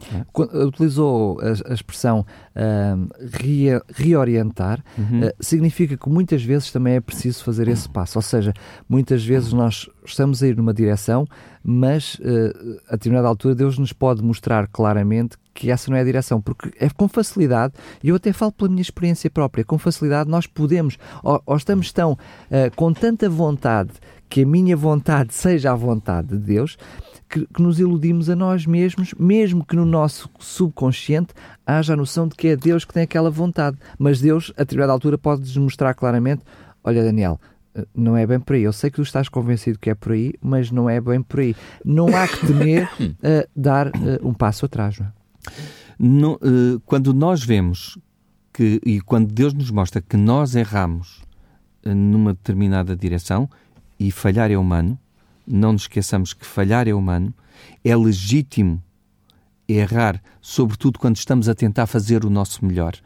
Utilizou 0.67 1.41
a, 1.41 1.71
a 1.71 1.75
expressão 1.75 2.21
uh, 2.21 3.09
re, 3.33 3.81
reorientar, 3.95 4.83
uhum. 4.97 5.27
uh, 5.27 5.33
significa 5.41 5.97
que 5.97 6.09
muitas 6.09 6.43
vezes 6.43 6.71
também 6.71 6.95
é 6.95 7.01
preciso 7.01 7.43
fazer 7.43 7.69
esse 7.69 7.89
passo, 7.89 8.19
ou 8.19 8.23
seja, 8.23 8.53
muitas 8.89 9.25
vezes 9.25 9.53
nós 9.53 9.89
estamos 10.05 10.43
a 10.43 10.49
ir 10.49 10.57
numa 10.57 10.73
direção, 10.73 11.27
mas 11.63 12.15
uh, 12.15 12.81
a 12.89 12.93
determinada 12.93 13.29
altura 13.29 13.55
Deus 13.55 13.79
nos 13.79 13.93
pode 13.93 14.23
mostrar 14.23 14.67
claramente 14.69 15.37
que 15.55 15.71
essa 15.71 15.91
não 15.91 15.97
é 15.97 16.01
a 16.01 16.05
direção, 16.05 16.41
porque 16.41 16.73
é 16.79 16.89
com 16.89 17.09
facilidade, 17.09 17.75
e 18.03 18.09
eu 18.09 18.17
até 18.17 18.33
falo 18.33 18.53
pela 18.53 18.71
minha 18.71 18.83
experiência 18.83 19.31
própria, 19.31 19.65
com 19.65 19.79
facilidade 19.79 20.31
nós 20.31 20.47
podemos, 20.47 20.97
ou, 21.23 21.43
ou 21.45 21.57
estamos 21.57 21.93
tão 21.93 22.13
uh, 22.13 22.75
com 22.75 22.93
tanta 22.93 23.29
vontade 23.29 23.91
que 24.33 24.45
a 24.45 24.47
minha 24.47 24.75
vontade 24.75 25.35
seja 25.35 25.73
a 25.73 25.75
vontade 25.75 26.29
de 26.29 26.38
Deus, 26.38 26.79
que, 27.29 27.47
que, 27.47 27.61
nos 27.61 27.79
iludimos 27.79 28.31
a 28.31 28.35
nós 28.35 28.64
mesmos, 28.64 29.12
mesmo 29.18 29.62
que 29.62 29.77
no 29.77 29.85
nosso 29.85 30.31
subconsciente 30.38 31.35
haja 31.66 31.92
a 31.92 31.97
noção 31.97 32.27
de 32.27 32.35
que 32.35 32.49
é 32.49 32.57
Deus 32.57 32.83
que 32.83 32.95
tem 32.95 33.03
aquela 33.03 33.29
vontade. 33.31 33.77
Mas 33.99 34.23
Deus, 34.23 34.51
a 34.57 34.62
determinada 34.62 34.90
altura, 34.95 35.18
pode-nos 35.18 35.55
mostrar 35.59 35.92
claramente: 35.92 36.42
olha, 36.83 37.05
Daniel, 37.05 37.38
não 37.95 38.16
é 38.16 38.27
bem 38.27 38.40
por 38.40 38.57
aí. 38.57 38.62
Eu 38.62 38.73
sei 38.73 38.88
que 38.88 38.97
tu 38.97 39.03
estás 39.03 39.29
convencido 39.29 39.79
que 39.79 39.90
é 39.90 39.95
por 39.95 40.12
aí, 40.12 40.33
mas 40.40 40.71
não 40.71 40.88
é 40.88 40.99
bem 40.99 41.21
por 41.23 41.40
aí. 41.40 41.55
Não 41.85 42.07
há 42.16 42.27
que 42.27 42.47
temer 42.47 42.88
uh, 42.99 43.49
dar 43.55 43.88
uh, 43.88 44.27
um 44.27 44.33
passo 44.33 44.64
atrás. 44.64 44.99
Não 44.99 45.07
é? 45.09 45.12
no, 45.99 46.33
uh, 46.37 46.81
quando 46.87 47.12
nós 47.12 47.45
vemos 47.45 47.99
que, 48.51 48.81
e 48.83 48.99
quando 49.03 49.31
Deus 49.31 49.53
nos 49.53 49.71
mostra 49.71 50.01
que 50.01 50.16
nós 50.16 50.55
erramos 50.55 51.21
numa 51.85 52.33
determinada 52.33 52.97
direção, 52.97 53.51
e 54.07 54.11
falhar 54.11 54.51
é 54.51 54.57
humano, 54.57 54.99
não 55.47 55.73
nos 55.73 55.83
esqueçamos 55.83 56.33
que 56.33 56.45
falhar 56.45 56.88
é 56.88 56.95
humano, 56.95 57.33
é 57.85 57.95
legítimo 57.95 58.83
errar, 59.69 60.21
sobretudo 60.41 60.99
quando 60.99 61.17
estamos 61.17 61.49
a 61.49 61.55
tentar 61.55 61.87
fazer 61.87 62.25
o 62.25 62.31
nosso 62.31 62.65
melhor. 62.65 62.97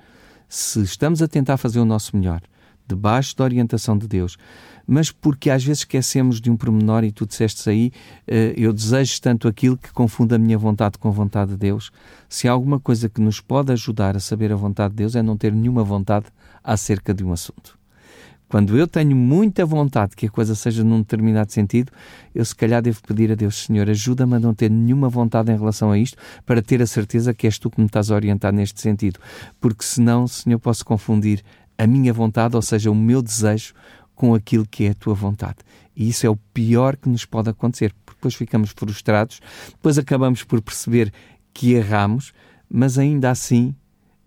Se 0.49 0.81
estamos 0.81 1.21
a 1.21 1.29
tentar 1.29 1.59
fazer 1.59 1.81
o 1.81 1.85
nosso 1.85 2.17
melhor, 2.17 2.41
debaixo 2.87 3.37
da 3.37 3.45
orientação 3.45 3.99
de 3.99 4.09
Deus, 4.09 4.39
mas 4.87 5.11
porque 5.11 5.51
às 5.51 5.63
vezes 5.63 5.81
esquecemos 5.81 6.41
de 6.41 6.51
um 6.51 6.57
pormenor 6.57 7.05
e 7.05 7.13
tu 7.13 7.27
disseste 7.27 7.69
aí, 7.69 7.93
uh, 8.29 8.55
eu 8.57 8.73
desejo 8.73 9.21
tanto 9.21 9.49
aquilo 9.49 9.77
que 9.77 9.93
confunda 9.93 10.37
a 10.37 10.39
minha 10.39 10.57
vontade 10.57 10.97
com 10.97 11.09
a 11.09 11.13
vontade 11.13 11.51
de 11.51 11.57
Deus. 11.59 11.91
Se 12.29 12.49
há 12.49 12.53
alguma 12.53 12.81
coisa 12.81 13.09
que 13.09 13.21
nos 13.21 13.41
pode 13.41 13.71
ajudar 13.73 14.17
a 14.17 14.21
saber 14.21 14.51
a 14.51 14.57
vontade 14.57 14.93
de 14.93 14.99
Deus 14.99 15.15
é 15.15 15.23
não 15.23 15.37
ter 15.37 15.53
nenhuma 15.53 15.85
vontade 15.85 16.27
acerca 16.65 17.13
de 17.13 17.25
um 17.25 17.33
assunto. 17.33 17.76
Quando 18.49 18.79
eu 18.79 18.87
tenho 18.87 19.17
muita 19.17 19.67
vontade 19.67 20.15
que 20.15 20.27
a 20.27 20.31
coisa 20.31 20.55
seja 20.55 20.85
num 20.85 21.01
determinado 21.01 21.51
sentido, 21.51 21.91
eu 22.33 22.45
se 22.45 22.55
calhar 22.55 22.81
devo 22.81 23.03
pedir 23.03 23.33
a 23.33 23.35
Deus, 23.35 23.65
Senhor, 23.65 23.91
ajuda-me 23.91 24.37
a 24.37 24.41
não 24.41 24.55
ter 24.55 24.71
nenhuma 24.71 25.09
vontade 25.09 25.51
em 25.51 25.57
relação 25.57 25.91
a 25.91 25.99
isto, 25.99 26.17
para 26.45 26.63
ter 26.63 26.81
a 26.81 26.87
certeza 26.87 27.35
que 27.35 27.47
és 27.47 27.59
tu 27.59 27.69
que 27.69 27.81
me 27.81 27.87
estás 27.87 28.11
a 28.11 28.15
orientar 28.15 28.53
neste 28.53 28.81
sentido. 28.81 29.19
Porque 29.61 29.85
senão, 29.85 30.29
Senhor, 30.29 30.61
posso 30.61 30.85
confundir 30.85 31.43
a 31.77 31.87
minha 31.87 32.13
vontade, 32.13 32.55
ou 32.55 32.63
seja, 32.63 32.91
o 32.91 32.95
meu 32.95 33.21
desejo, 33.21 33.75
com 34.15 34.33
aquilo 34.33 34.67
que 34.67 34.85
é 34.85 34.91
a 34.91 34.95
tua 34.95 35.15
vontade. 35.15 35.57
E 35.95 36.09
isso 36.09 36.25
é 36.27 36.31
o 36.31 36.37
pior 36.37 36.97
que 36.97 37.09
nos 37.09 37.25
pode 37.25 37.51
acontecer, 37.51 37.93
porque 38.05 38.19
depois 38.19 38.35
ficamos 38.35 38.71
frustrados, 38.71 39.41
depois 39.71 39.99
acabamos 39.99 40.45
por 40.45 40.63
perceber 40.63 41.13
que 41.53 41.73
erramos, 41.73 42.33
mas 42.71 42.97
ainda 42.99 43.31
assim 43.31 43.75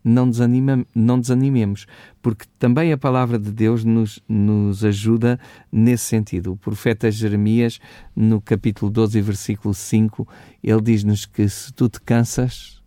não, 0.03 0.29
desanima, 0.29 0.85
não 0.93 1.19
desanimemos, 1.19 1.85
porque 2.21 2.45
também 2.57 2.91
a 2.91 2.97
palavra 2.97 3.37
de 3.37 3.51
Deus 3.51 3.83
nos, 3.83 4.19
nos 4.27 4.83
ajuda 4.83 5.39
nesse 5.71 6.05
sentido. 6.05 6.53
O 6.53 6.57
profeta 6.57 7.11
Jeremias, 7.11 7.79
no 8.15 8.41
capítulo 8.41 8.91
12, 8.91 9.21
versículo 9.21 9.73
5, 9.73 10.27
ele 10.63 10.81
diz-nos 10.81 11.25
que 11.25 11.47
se 11.47 11.73
tu 11.73 11.89
te 11.89 11.99
cansas 12.01 12.81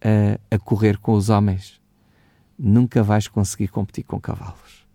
a, 0.00 0.54
a 0.54 0.58
correr 0.58 0.98
com 0.98 1.12
os 1.14 1.28
homens, 1.28 1.80
nunca 2.58 3.02
vais 3.02 3.28
conseguir 3.28 3.68
competir 3.68 4.04
com 4.04 4.20
cavalos. 4.20 4.86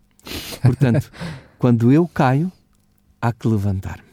Portanto, 0.62 1.12
quando 1.58 1.92
eu 1.92 2.08
caio, 2.08 2.52
há 3.22 3.32
que 3.32 3.48
levantar-me. 3.48 4.04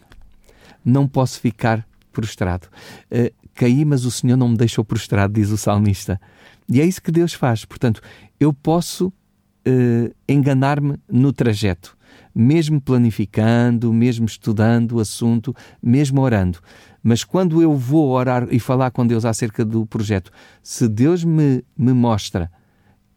Não 0.84 1.08
posso 1.08 1.40
ficar 1.40 1.86
prostrado. 2.12 2.68
Uh, 3.10 3.32
caí, 3.54 3.84
mas 3.84 4.04
o 4.04 4.10
Senhor 4.10 4.36
não 4.36 4.48
me 4.48 4.56
deixou 4.56 4.84
prostrado, 4.84 5.34
diz 5.34 5.50
o 5.50 5.56
salmista. 5.56 6.20
E 6.68 6.80
é 6.80 6.84
isso 6.84 7.02
que 7.02 7.10
Deus 7.10 7.32
faz. 7.32 7.64
Portanto, 7.64 8.00
eu 8.38 8.52
posso 8.52 9.08
uh, 9.08 10.14
enganar-me 10.28 10.96
no 11.08 11.32
trajeto, 11.32 11.96
mesmo 12.34 12.80
planificando, 12.80 13.92
mesmo 13.92 14.26
estudando 14.26 14.92
o 14.92 15.00
assunto, 15.00 15.54
mesmo 15.82 16.20
orando. 16.20 16.58
Mas 17.02 17.22
quando 17.22 17.60
eu 17.60 17.76
vou 17.76 18.10
orar 18.10 18.48
e 18.50 18.58
falar 18.58 18.90
com 18.90 19.06
Deus 19.06 19.24
acerca 19.24 19.64
do 19.64 19.84
projeto, 19.84 20.30
se 20.62 20.88
Deus 20.88 21.22
me, 21.22 21.62
me 21.76 21.92
mostra 21.92 22.50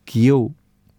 que 0.06 0.26
eu 0.26 0.54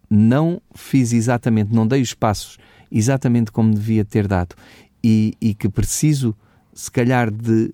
não 0.09 0.59
fiz 0.73 1.13
exatamente, 1.13 1.73
não 1.73 1.85
dei 1.85 2.01
os 2.01 2.13
passos 2.13 2.57
exatamente 2.91 3.51
como 3.51 3.71
devia 3.71 4.03
ter 4.03 4.27
dado 4.27 4.55
e, 5.03 5.33
e 5.39 5.53
que 5.53 5.69
preciso, 5.69 6.35
se 6.73 6.89
calhar, 6.89 7.31
de 7.31 7.73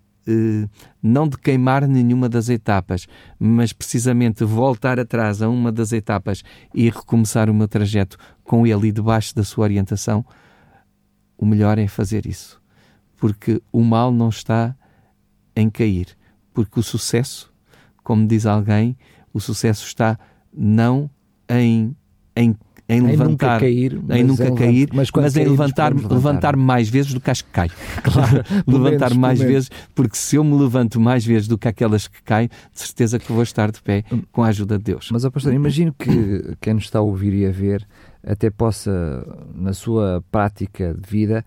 não 1.01 1.27
de 1.27 1.37
queimar 1.37 1.87
nenhuma 1.87 2.27
das 2.27 2.49
etapas, 2.49 3.07
mas 3.39 3.71
precisamente 3.71 4.43
voltar 4.43 4.99
atrás 4.99 5.41
a 5.41 5.49
uma 5.49 5.71
das 5.71 5.91
etapas 5.91 6.43
e 6.73 6.89
recomeçar 6.89 7.49
o 7.49 7.53
meu 7.53 7.67
trajeto 7.67 8.17
com 8.43 8.65
ele 8.65 8.87
e 8.87 8.91
debaixo 8.91 9.35
da 9.35 9.43
sua 9.43 9.63
orientação, 9.63 10.25
o 11.37 11.45
melhor 11.45 11.77
é 11.77 11.87
fazer 11.87 12.25
isso. 12.25 12.61
Porque 13.17 13.61
o 13.71 13.83
mal 13.83 14.11
não 14.11 14.29
está 14.29 14.75
em 15.55 15.69
cair. 15.69 16.17
Porque 16.53 16.79
o 16.79 16.83
sucesso, 16.83 17.53
como 18.03 18.27
diz 18.27 18.45
alguém, 18.45 18.97
o 19.33 19.39
sucesso 19.39 19.85
está 19.85 20.17
não 20.53 21.09
em, 21.49 21.95
em 22.35 22.55
em, 22.87 23.01
levantar, 23.01 23.29
nunca 23.29 23.59
cair, 23.59 23.99
em 24.11 24.23
nunca 24.23 24.51
cair, 24.53 24.89
mas, 24.93 25.09
mas 25.11 25.35
em 25.35 25.45
levantar, 25.45 25.93
levantar, 25.93 26.15
levantar 26.15 26.55
mais 26.55 26.87
vezes 26.87 27.13
do 27.13 27.19
que 27.19 27.31
as 27.31 27.41
que 27.41 27.49
caem. 27.49 27.71
Claro, 28.03 28.43
levantar 28.67 29.09
menos, 29.09 29.17
mais 29.17 29.39
vezes, 29.39 29.71
porque 29.93 30.15
se 30.15 30.35
eu 30.35 30.43
me 30.43 30.55
levanto 30.55 30.99
mais 30.99 31.25
vezes 31.25 31.47
do 31.47 31.57
que 31.57 31.67
aquelas 31.67 32.07
que 32.07 32.21
caem, 32.23 32.47
de 32.47 32.79
certeza 32.79 33.17
que 33.17 33.31
vou 33.31 33.41
estar 33.41 33.71
de 33.71 33.81
pé 33.81 34.03
com 34.31 34.43
a 34.43 34.47
ajuda 34.47 34.77
de 34.77 34.83
Deus. 34.83 35.09
Mas, 35.11 35.25
ó 35.25 35.31
pastor, 35.31 35.53
imagino 35.53 35.93
que 35.97 36.55
quem 36.61 36.75
nos 36.75 36.83
está 36.83 36.99
a 36.99 37.01
ouvir 37.01 37.33
e 37.33 37.45
a 37.45 37.51
ver 37.51 37.85
até 38.25 38.49
possa, 38.49 39.25
na 39.53 39.73
sua 39.73 40.23
prática 40.31 40.93
de 40.93 41.09
vida, 41.09 41.45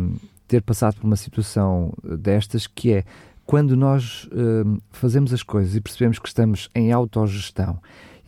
um, 0.00 0.14
ter 0.46 0.62
passado 0.62 0.96
por 0.96 1.06
uma 1.06 1.16
situação 1.16 1.92
destas 2.02 2.66
que 2.66 2.92
é 2.92 3.04
quando 3.44 3.76
nós 3.76 4.28
um, 4.32 4.78
fazemos 4.90 5.32
as 5.32 5.42
coisas 5.42 5.74
e 5.74 5.80
percebemos 5.80 6.18
que 6.18 6.28
estamos 6.28 6.68
em 6.74 6.92
autogestão 6.92 7.78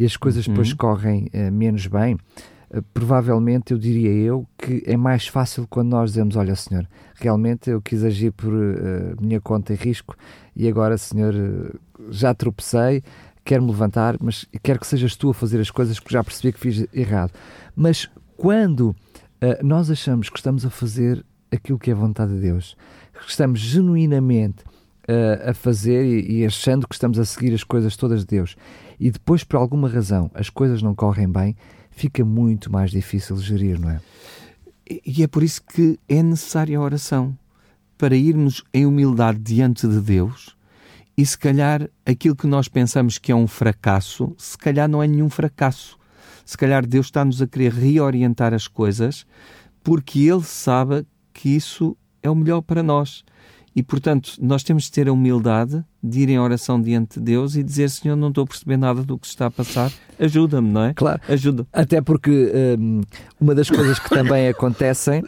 e 0.00 0.06
as 0.06 0.16
coisas 0.16 0.46
uhum. 0.46 0.54
depois 0.54 0.72
correm 0.72 1.28
uh, 1.34 1.52
menos 1.52 1.86
bem, 1.86 2.14
uh, 2.14 2.82
provavelmente 2.94 3.74
eu 3.74 3.78
diria 3.78 4.10
eu 4.10 4.46
que 4.56 4.82
é 4.86 4.96
mais 4.96 5.26
fácil 5.26 5.66
quando 5.68 5.90
nós 5.90 6.12
dizemos: 6.12 6.36
Olha, 6.36 6.56
Senhor, 6.56 6.88
realmente 7.16 7.68
eu 7.68 7.82
quis 7.82 8.02
agir 8.02 8.32
por 8.32 8.50
uh, 8.50 9.14
minha 9.20 9.42
conta 9.42 9.74
e 9.74 9.76
risco 9.76 10.16
e 10.56 10.66
agora, 10.66 10.96
Senhor, 10.96 11.34
já 12.08 12.32
tropecei, 12.32 13.02
quero-me 13.44 13.70
levantar, 13.70 14.16
mas 14.18 14.46
quero 14.62 14.80
que 14.80 14.86
sejas 14.86 15.14
tu 15.16 15.28
a 15.28 15.34
fazer 15.34 15.60
as 15.60 15.70
coisas 15.70 16.00
porque 16.00 16.14
já 16.14 16.24
percebi 16.24 16.50
que 16.54 16.60
fiz 16.60 16.86
errado. 16.94 17.32
Mas 17.76 18.10
quando 18.36 18.96
nós 19.62 19.90
achamos 19.90 20.28
que 20.28 20.38
estamos 20.38 20.66
a 20.66 20.70
fazer 20.70 21.24
aquilo 21.50 21.78
que 21.78 21.90
é 21.90 21.94
vontade 21.94 22.34
de 22.34 22.40
Deus, 22.40 22.76
que 23.12 23.30
estamos 23.30 23.60
genuinamente 23.60 24.64
a 25.50 25.54
fazer 25.54 26.04
e, 26.04 26.40
e 26.40 26.46
achando 26.46 26.86
que 26.86 26.94
estamos 26.94 27.18
a 27.18 27.24
seguir 27.24 27.54
as 27.54 27.64
coisas 27.64 27.96
todas 27.96 28.20
de 28.20 28.26
Deus 28.26 28.56
e 28.98 29.10
depois, 29.10 29.42
por 29.42 29.56
alguma 29.56 29.88
razão, 29.88 30.30
as 30.34 30.50
coisas 30.50 30.82
não 30.82 30.94
correm 30.94 31.26
bem, 31.26 31.56
fica 31.90 32.22
muito 32.22 32.70
mais 32.70 32.90
difícil 32.90 33.36
gerir, 33.38 33.80
não 33.80 33.90
é? 33.90 34.00
E 35.06 35.22
é 35.22 35.26
por 35.26 35.42
isso 35.42 35.62
que 35.62 35.98
é 36.08 36.22
necessária 36.22 36.76
a 36.76 36.82
oração 36.82 37.36
para 37.96 38.14
irmos 38.14 38.62
em 38.74 38.84
humildade 38.84 39.38
diante 39.38 39.88
de 39.88 40.00
Deus 40.00 40.56
e 41.16 41.24
se 41.24 41.36
calhar 41.36 41.88
aquilo 42.04 42.36
que 42.36 42.46
nós 42.46 42.68
pensamos 42.68 43.18
que 43.18 43.32
é 43.32 43.34
um 43.34 43.46
fracasso, 43.46 44.34
se 44.36 44.56
calhar 44.56 44.88
não 44.88 45.02
é 45.02 45.06
nenhum 45.06 45.30
fracasso. 45.30 45.98
Se 46.44 46.56
calhar 46.56 46.84
Deus 46.84 47.06
está-nos 47.06 47.40
a 47.40 47.46
querer 47.46 47.72
reorientar 47.72 48.52
as 48.52 48.66
coisas 48.66 49.24
porque 49.84 50.20
Ele 50.20 50.42
sabe 50.42 51.06
que 51.32 51.48
isso 51.50 51.96
é 52.22 52.28
o 52.28 52.34
melhor 52.34 52.60
para 52.62 52.82
nós. 52.82 53.24
E, 53.74 53.82
portanto, 53.82 54.32
nós 54.40 54.62
temos 54.62 54.84
de 54.84 54.92
ter 54.92 55.08
a 55.08 55.12
humildade 55.12 55.84
de 56.02 56.20
ir 56.20 56.28
em 56.28 56.38
oração 56.38 56.80
diante 56.80 57.18
de 57.18 57.24
Deus 57.24 57.54
e 57.54 57.62
dizer: 57.62 57.88
Senhor, 57.88 58.16
não 58.16 58.28
estou 58.28 58.44
a 58.44 58.46
perceber 58.46 58.76
nada 58.76 59.02
do 59.02 59.16
que 59.16 59.26
se 59.26 59.32
está 59.32 59.46
a 59.46 59.50
passar, 59.50 59.92
ajuda-me, 60.18 60.70
não 60.70 60.84
é? 60.84 60.94
Claro. 60.94 61.20
Ajuda. 61.28 61.66
Até 61.72 62.00
porque 62.00 62.52
um, 62.78 63.00
uma 63.40 63.54
das 63.54 63.70
coisas 63.70 63.98
que 63.98 64.10
também 64.10 64.48
acontecem 64.48 65.22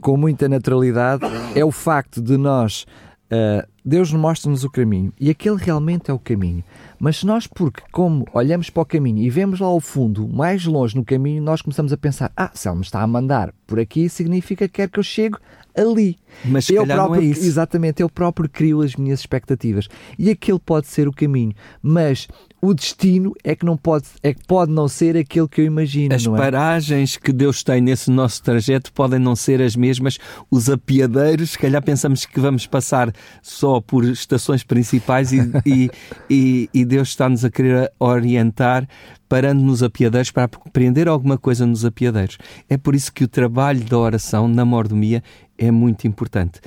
com 0.00 0.16
muita 0.16 0.48
naturalidade 0.48 1.22
é 1.54 1.64
o 1.64 1.70
facto 1.70 2.20
de 2.20 2.36
nós. 2.36 2.84
Uh, 3.32 3.64
Deus 3.84 4.12
mostra-nos 4.12 4.64
o 4.64 4.70
caminho 4.70 5.12
e 5.18 5.30
aquele 5.30 5.56
realmente 5.56 6.10
é 6.10 6.14
o 6.14 6.18
caminho. 6.18 6.64
Mas 6.98 7.18
se 7.18 7.26
nós, 7.26 7.46
porque 7.46 7.82
como 7.92 8.26
olhamos 8.34 8.68
para 8.70 8.82
o 8.82 8.86
caminho 8.86 9.22
e 9.22 9.30
vemos 9.30 9.60
lá 9.60 9.68
ao 9.68 9.80
fundo, 9.80 10.28
mais 10.28 10.66
longe 10.66 10.96
no 10.96 11.04
caminho, 11.04 11.42
nós 11.42 11.62
começamos 11.62 11.92
a 11.92 11.96
pensar: 11.96 12.32
ah, 12.36 12.50
se 12.52 12.68
ele 12.68 12.76
me 12.76 12.82
está 12.82 13.00
a 13.00 13.06
mandar 13.06 13.54
por 13.66 13.78
aqui, 13.78 14.08
significa 14.08 14.66
que 14.66 14.74
quer 14.74 14.90
que 14.90 14.98
eu 14.98 15.02
chegue 15.02 15.36
ali. 15.76 16.16
Mas 16.44 16.66
se 16.66 16.74
eu 16.74 16.86
próprio, 16.86 17.08
não 17.08 17.14
é 17.14 17.24
isso. 17.24 17.44
Exatamente, 17.44 18.02
eu 18.02 18.08
próprio 18.08 18.48
crio 18.48 18.82
as 18.82 18.96
minhas 18.96 19.20
expectativas. 19.20 19.88
E 20.18 20.30
aquele 20.30 20.58
pode 20.58 20.86
ser 20.86 21.08
o 21.08 21.12
caminho. 21.12 21.52
Mas 21.82 22.28
o 22.62 22.74
destino 22.74 23.34
é 23.42 23.54
que 23.54 23.64
não 23.64 23.76
pode, 23.76 24.06
é 24.22 24.34
que 24.34 24.46
pode 24.46 24.70
não 24.70 24.86
ser 24.86 25.16
aquele 25.16 25.48
que 25.48 25.60
eu 25.60 25.64
imagino. 25.64 26.14
As 26.14 26.26
é? 26.26 26.30
paragens 26.30 27.16
que 27.16 27.32
Deus 27.32 27.62
tem 27.62 27.80
nesse 27.80 28.10
nosso 28.10 28.42
trajeto 28.42 28.92
podem 28.92 29.18
não 29.18 29.34
ser 29.34 29.62
as 29.62 29.74
mesmas. 29.74 30.18
Os 30.50 30.68
apiadeiros, 30.68 31.50
se 31.50 31.58
calhar 31.58 31.82
pensamos 31.82 32.26
que 32.26 32.38
vamos 32.38 32.66
passar 32.66 33.12
só 33.42 33.80
por 33.80 34.04
estações 34.04 34.62
principais 34.62 35.32
e, 35.32 35.40
e, 35.64 35.90
e, 36.28 36.70
e 36.72 36.84
Deus 36.84 37.08
está-nos 37.08 37.44
a 37.44 37.50
querer 37.50 37.90
orientar 37.98 38.86
parando 39.30 39.62
nos 39.62 39.80
apiadeiros 39.80 40.32
para 40.32 40.42
aprender 40.42 41.06
alguma 41.06 41.38
coisa 41.38 41.64
nos 41.64 41.84
apiadeiros. 41.84 42.36
É 42.68 42.76
por 42.76 42.96
isso 42.96 43.12
que 43.12 43.22
o 43.22 43.28
trabalho 43.28 43.84
da 43.84 43.96
oração 43.96 44.48
na 44.48 44.64
mordomia 44.64 45.22
é 45.56 45.70
muito 45.70 46.08
importante. 46.08 46.60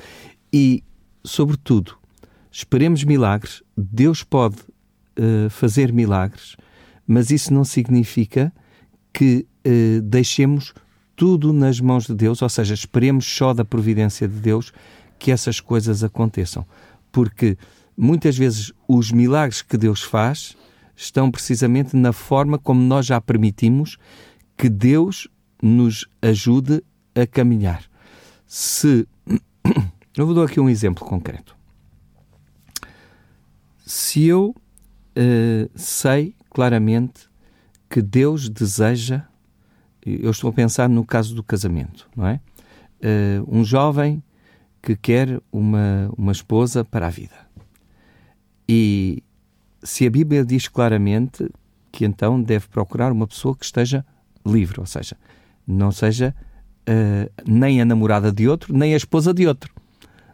E, 0.50 0.82
sobretudo, 1.22 1.94
esperemos 2.50 3.04
milagres. 3.04 3.62
Deus 3.76 4.24
pode 4.24 4.56
uh, 4.56 5.50
fazer 5.50 5.92
milagres, 5.92 6.56
mas 7.06 7.30
isso 7.30 7.52
não 7.52 7.64
significa 7.64 8.50
que 9.12 9.46
uh, 9.66 10.00
deixemos 10.00 10.72
tudo 11.14 11.52
nas 11.52 11.78
mãos 11.80 12.06
de 12.06 12.14
Deus, 12.14 12.40
ou 12.40 12.48
seja, 12.48 12.72
esperemos 12.72 13.26
só 13.26 13.52
da 13.52 13.66
providência 13.66 14.26
de 14.26 14.40
Deus 14.40 14.72
que 15.18 15.30
essas 15.30 15.60
coisas 15.60 16.02
aconteçam. 16.02 16.64
Porque 17.12 17.58
muitas 17.94 18.38
vezes 18.38 18.72
os 18.88 19.12
milagres 19.12 19.60
que 19.60 19.76
Deus 19.76 20.02
faz 20.02 20.56
estão 20.96 21.30
precisamente 21.30 21.96
na 21.96 22.12
forma 22.12 22.58
como 22.58 22.80
nós 22.80 23.06
já 23.06 23.20
permitimos 23.20 23.96
que 24.56 24.68
Deus 24.68 25.28
nos 25.62 26.06
ajude 26.22 26.82
a 27.14 27.26
caminhar. 27.26 27.84
Se 28.46 29.06
eu 30.16 30.26
vou 30.26 30.34
dar 30.34 30.44
aqui 30.44 30.60
um 30.60 30.68
exemplo 30.68 31.04
concreto. 31.04 31.56
Se 33.84 34.24
eu 34.24 34.54
uh, 34.54 35.70
sei 35.74 36.34
claramente 36.50 37.28
que 37.88 38.00
Deus 38.00 38.48
deseja 38.48 39.24
eu 40.04 40.30
estou 40.30 40.50
a 40.50 40.52
pensar 40.52 40.88
no 40.88 41.04
caso 41.04 41.34
do 41.34 41.42
casamento, 41.42 42.08
não 42.14 42.26
é? 42.26 42.40
Uh, 43.00 43.44
um 43.48 43.64
jovem 43.64 44.22
que 44.82 44.94
quer 44.94 45.40
uma, 45.50 46.10
uma 46.16 46.32
esposa 46.32 46.84
para 46.84 47.06
a 47.06 47.10
vida. 47.10 47.34
E 48.68 49.22
se 49.84 50.06
a 50.06 50.10
Bíblia 50.10 50.44
diz 50.44 50.66
claramente 50.66 51.48
que 51.92 52.04
então 52.04 52.42
deve 52.42 52.66
procurar 52.68 53.12
uma 53.12 53.26
pessoa 53.26 53.54
que 53.54 53.64
esteja 53.64 54.04
livre, 54.44 54.80
ou 54.80 54.86
seja, 54.86 55.16
não 55.66 55.92
seja 55.92 56.34
uh, 56.88 57.30
nem 57.46 57.80
a 57.80 57.84
namorada 57.84 58.32
de 58.32 58.48
outro, 58.48 58.76
nem 58.76 58.94
a 58.94 58.96
esposa 58.96 59.32
de 59.32 59.46
outro. 59.46 59.72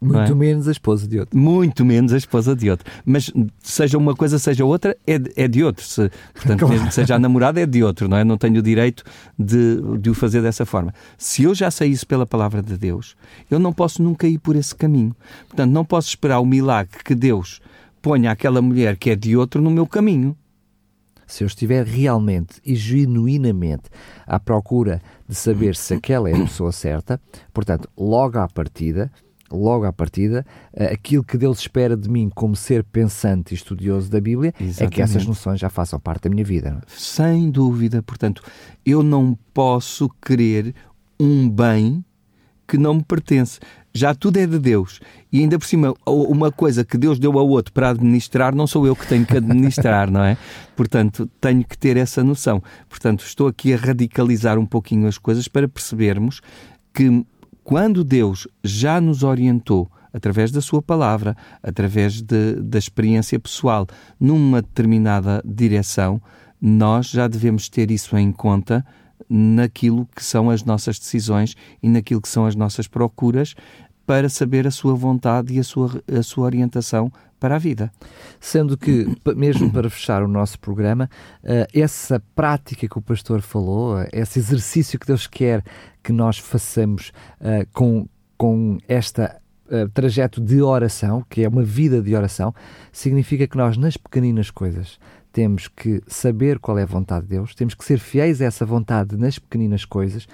Muito 0.01 0.33
é? 0.33 0.35
menos 0.35 0.67
a 0.67 0.73
esposa 0.73 1.07
de 1.07 1.21
outro. 1.21 1.39
Muito 1.39 1.85
menos 1.85 2.15
a 2.15 2.17
esposa 2.17 2.57
de 2.57 2.71
outro. 2.71 2.91
Mas 3.05 3.31
seja 3.63 3.99
uma 3.99 4.15
coisa, 4.15 4.39
seja 4.39 4.65
outra, 4.65 4.97
é 5.07 5.19
de, 5.19 5.31
é 5.37 5.47
de 5.47 5.63
outro. 5.63 5.85
Se, 5.85 6.11
portanto, 6.33 6.61
claro. 6.61 6.73
mesmo 6.73 6.89
que 6.89 6.95
seja 6.95 7.17
a 7.17 7.19
namorada, 7.19 7.61
é 7.61 7.67
de 7.67 7.85
outro, 7.85 8.09
não 8.09 8.17
é? 8.17 8.25
Não 8.25 8.39
tenho 8.39 8.61
o 8.61 8.63
direito 8.63 9.05
de, 9.39 9.77
de 9.99 10.09
o 10.09 10.15
fazer 10.15 10.41
dessa 10.41 10.65
forma. 10.65 10.95
Se 11.19 11.43
eu 11.43 11.55
já 11.55 11.71
sei 11.71 11.91
isso 11.91 12.07
pela 12.07 12.25
palavra 12.25 12.63
de 12.63 12.79
Deus, 12.79 13.15
eu 13.51 13.59
não 13.59 13.75
posso 13.75 14.03
nunca 14.03 14.27
ir 14.27 14.39
por 14.39 14.57
esse 14.57 14.75
caminho. 14.75 15.15
Portanto, 15.49 15.71
não 15.71 15.85
posso 15.85 16.09
esperar 16.09 16.41
o 16.41 16.47
milagre 16.47 17.05
que 17.05 17.15
Deus 17.15 17.61
ponha 18.01 18.31
aquela 18.31 18.63
mulher 18.63 18.97
que 18.97 19.11
é 19.11 19.17
de 19.17 19.37
outro 19.37 19.61
no 19.61 19.71
meu 19.71 19.87
caminho 19.87 20.37
se 21.31 21.45
eu 21.45 21.47
estiver 21.47 21.87
realmente 21.87 22.61
e 22.65 22.75
genuinamente 22.75 23.85
à 24.27 24.39
procura 24.39 25.01
de 25.29 25.35
saber 25.35 25.77
se 25.77 25.95
aquela 25.95 26.29
é 26.29 26.35
a 26.35 26.41
pessoa 26.41 26.73
certa, 26.73 27.21
portanto, 27.53 27.89
logo 27.97 28.39
à 28.39 28.49
partida, 28.49 29.11
logo 29.51 29.85
à 29.85 29.93
partida, 29.93 30.45
eh, 30.73 30.93
aquilo 30.93 31.25
que 31.25 31.39
Deus 31.39 31.61
espera 31.61 31.97
de 31.97 32.09
mim 32.09 32.31
como 32.35 32.57
ser 32.57 32.85
pensante 32.85 33.53
e 33.53 33.55
estudioso 33.55 34.11
da 34.11 34.21
Bíblia 34.21 34.53
Exatamente. 34.61 34.83
é 34.83 34.89
que 34.89 35.03
essas 35.03 35.25
noções 35.25 35.61
já 35.61 35.69
façam 35.69 35.99
parte 35.99 36.25
da 36.25 36.31
minha 36.31 36.45
vida. 36.45 36.81
É? 36.83 36.87
Sem 36.89 37.51
dúvida. 37.51 38.03
Portanto, 38.03 38.43
eu 38.85 39.03
não 39.03 39.39
posso 39.55 40.11
querer 40.21 40.75
um 41.19 41.49
bem 41.49 42.05
que 42.67 42.79
não 42.79 42.95
me 42.95 43.03
pertence. 43.03 43.59
Já 43.92 44.14
tudo 44.14 44.37
é 44.38 44.46
de 44.46 44.59
Deus. 44.59 45.00
E 45.33 45.40
ainda 45.40 45.59
por 45.59 45.66
cima, 45.66 45.94
uma 46.07 46.53
coisa 46.53 46.85
que 46.85 46.96
Deus 46.96 47.18
deu 47.18 47.38
ao 47.38 47.48
outro 47.48 47.72
para 47.72 47.90
administrar, 47.90 48.55
não 48.55 48.66
sou 48.66 48.87
eu 48.87 48.94
que 48.94 49.07
tenho 49.07 49.26
que 49.26 49.37
administrar, 49.37 50.11
não 50.11 50.22
é? 50.22 50.37
Portanto, 50.76 51.29
tenho 51.40 51.64
que 51.64 51.76
ter 51.76 51.96
essa 51.96 52.22
noção. 52.22 52.62
Portanto, 52.88 53.24
estou 53.24 53.48
aqui 53.48 53.72
a 53.74 53.76
radicalizar 53.76 54.59
um 54.59 54.66
pouquinho 54.66 55.09
as 55.09 55.18
coisas 55.18 55.48
para 55.48 55.68
percebermos 55.68 56.40
que 56.94 57.24
quando 57.64 58.03
Deus 58.05 58.48
já 58.62 59.00
nos 59.00 59.22
orientou 59.22 59.90
através 60.12 60.50
da 60.50 60.61
sua 60.61 60.83
palavra, 60.83 61.37
através 61.62 62.20
de, 62.20 62.55
da 62.55 62.79
experiência 62.79 63.38
pessoal, 63.38 63.87
numa 64.18 64.61
determinada 64.61 65.42
direção, 65.44 66.20
nós 66.61 67.09
já 67.09 67.26
devemos 67.26 67.68
ter 67.68 67.90
isso 67.90 68.16
em 68.16 68.33
conta 68.33 68.85
naquilo 69.28 70.06
que 70.14 70.24
são 70.24 70.50
as 70.50 70.64
nossas 70.64 70.98
decisões 70.98 71.56
e 71.83 71.88
naquilo 71.88 72.20
que 72.20 72.28
são 72.28 72.46
as 72.46 72.54
nossas 72.54 72.87
procuras 72.87 73.54
para 74.06 74.28
saber 74.28 74.66
a 74.66 74.70
sua 74.70 74.94
vontade 74.94 75.54
e 75.54 75.61
a 75.61 75.62
sua, 75.62 76.02
a 76.12 76.22
sua 76.22 76.44
orientação 76.44 77.12
para 77.38 77.54
a 77.54 77.59
vida. 77.59 77.90
Sendo 78.40 78.76
que, 78.76 79.06
mesmo 79.37 79.70
para 79.72 79.88
fechar 79.88 80.22
o 80.22 80.28
nosso 80.28 80.59
programa, 80.59 81.09
eh, 81.42 81.66
essa 81.72 82.20
prática 82.35 82.88
que 82.88 82.98
o 82.98 83.02
pastor 83.02 83.40
falou, 83.40 83.96
esse 84.12 84.38
exercício 84.38 84.98
que 84.98 85.06
Deus 85.06 85.26
quer 85.26 85.64
que 86.02 86.12
nós 86.12 86.38
façamos 86.38 87.12
eh, 87.40 87.66
com, 87.72 88.09
com 88.37 88.78
esta 88.88 89.40
uh, 89.70 89.88
trajeto 89.90 90.40
de 90.40 90.61
oração, 90.61 91.24
que 91.30 91.44
é 91.44 91.48
uma 91.48 91.62
vida 91.62 92.02
de 92.02 92.14
oração, 92.14 92.54
significa 92.92 93.46
que 93.46 93.56
nós, 93.56 93.76
nas 93.76 93.96
pequeninas 93.96 94.50
coisas, 94.50 94.98
temos 95.33 95.69
que 95.69 96.03
saber 96.07 96.59
qual 96.59 96.79
é 96.79 96.83
a 96.83 96.87
vontade 96.87 97.27
de 97.27 97.31
Deus, 97.31 97.55
temos 97.55 97.75
que 97.75 97.85
ser 97.85 97.99
fiéis 97.99 98.40
a 98.40 98.45
essa 98.45 98.66
vontade 98.66 99.16
nas 99.16 99.38
pequeninas 99.38 99.85
coisas, 99.85 100.27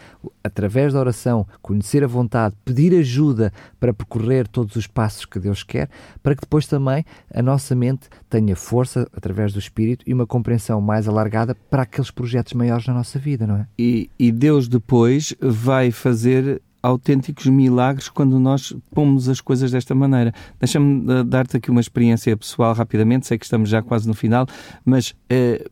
através 0.43 0.93
da 0.93 1.01
oração, 1.01 1.47
conhecer 1.61 2.03
a 2.03 2.07
vontade, 2.07 2.55
pedir 2.65 2.95
ajuda 2.95 3.53
para 3.79 3.93
percorrer 3.93 4.49
todos 4.49 4.77
os 4.77 4.87
passos 4.87 5.25
que 5.25 5.39
Deus 5.39 5.63
quer, 5.63 5.89
para 6.23 6.35
que 6.35 6.41
depois 6.41 6.67
também 6.67 7.05
a 7.33 7.43
nossa 7.43 7.75
mente 7.75 8.09
tenha 8.29 8.57
força 8.57 9.09
através 9.13 9.53
do 9.53 9.59
Espírito 9.59 10.05
e 10.07 10.15
uma 10.15 10.27
compreensão 10.27 10.81
mais 10.81 11.09
alargada 11.09 11.55
para 11.55 11.83
aqueles 11.83 12.11
projetos 12.11 12.55
maiores 12.55 12.87
na 12.87 12.95
nossa 12.95 13.19
vida, 13.19 13.47
não 13.47 13.57
é? 13.57 13.67
E, 13.79 14.11
e 14.19 14.33
Deus 14.33 14.69
depois 14.69 15.35
vai 15.41 15.91
fazer 15.91 16.63
autênticos 16.87 17.47
milagres 17.47 18.09
quando 18.09 18.39
nós 18.39 18.75
pomos 18.95 19.29
as 19.29 19.41
coisas 19.41 19.73
desta 19.73 19.95
maneira. 19.95 20.33
Deixa-me 20.61 21.13
eh, 21.13 21.25
dar-te 21.25 21.57
aqui 21.57 21.71
uma 21.71 21.81
experiência 21.81 22.37
pessoal 22.37 22.75
rapidamente, 22.75 23.27
sei 23.27 23.37
que 23.39 23.45
estamos 23.45 23.69
já 23.69 23.83
quase 23.83 24.07
no 24.07 24.15
final, 24.15 24.47
mas 24.85 25.15
eh, 25.29 25.69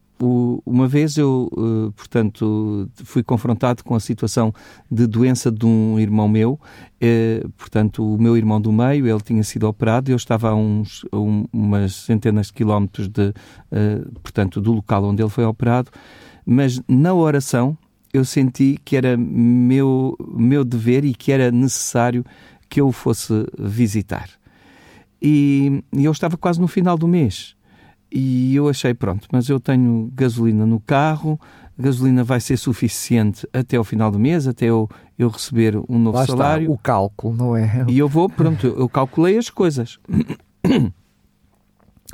uma 0.66 0.88
vez 0.88 1.16
eu, 1.16 1.50
eh, 1.52 1.92
portanto, 1.96 2.88
fui 3.04 3.22
confrontado 3.22 3.84
com 3.84 3.94
a 3.94 4.00
situação 4.00 4.52
de 4.90 5.06
doença 5.06 5.52
de 5.52 5.64
um 5.66 5.98
irmão 5.98 6.28
meu, 6.28 6.58
portanto, 7.58 8.14
o 8.14 8.20
meu 8.20 8.34
irmão 8.34 8.58
do 8.58 8.72
meio, 8.72 9.06
ele 9.06 9.20
tinha 9.20 9.42
sido 9.42 9.68
operado, 9.68 10.10
eu 10.10 10.16
estava 10.16 10.48
a, 10.48 10.54
uns, 10.54 11.04
a 11.12 11.18
umas 11.18 11.94
centenas 11.94 12.46
de 12.46 12.54
quilómetros 12.54 13.08
de, 13.08 13.34
portanto, 14.22 14.58
do 14.58 14.72
local 14.72 15.04
onde 15.04 15.22
ele 15.22 15.28
foi 15.28 15.44
operado, 15.44 15.90
mas 16.46 16.80
na 16.88 17.12
oração 17.12 17.76
eu 18.14 18.24
senti 18.24 18.78
que 18.84 18.96
era 18.96 19.16
meu, 19.16 20.16
meu 20.32 20.64
dever 20.64 21.04
e 21.04 21.12
que 21.12 21.32
era 21.32 21.50
necessário 21.50 22.24
que 22.68 22.80
eu 22.80 22.86
o 22.86 22.92
fosse 22.92 23.44
visitar. 23.58 24.30
E, 25.20 25.82
e 25.92 26.04
eu 26.04 26.12
estava 26.12 26.36
quase 26.36 26.60
no 26.60 26.68
final 26.68 26.96
do 26.96 27.08
mês. 27.08 27.56
E 28.12 28.54
eu 28.54 28.68
achei, 28.68 28.94
pronto, 28.94 29.26
mas 29.32 29.48
eu 29.48 29.58
tenho 29.58 30.08
gasolina 30.14 30.64
no 30.64 30.78
carro, 30.78 31.40
gasolina 31.76 32.22
vai 32.22 32.38
ser 32.38 32.56
suficiente 32.56 33.48
até 33.52 33.80
o 33.80 33.82
final 33.82 34.12
do 34.12 34.18
mês, 34.18 34.46
até 34.46 34.66
eu, 34.66 34.88
eu 35.18 35.28
receber 35.28 35.76
um 35.88 35.98
novo 35.98 36.18
Lá 36.18 36.26
salário. 36.26 36.66
Está, 36.66 36.72
o 36.72 36.78
cálculo, 36.78 37.34
não 37.36 37.56
é? 37.56 37.84
E 37.90 37.98
eu 37.98 38.08
vou, 38.08 38.28
pronto, 38.28 38.64
eu 38.64 38.88
calculei 38.88 39.36
as 39.36 39.50
coisas. 39.50 39.98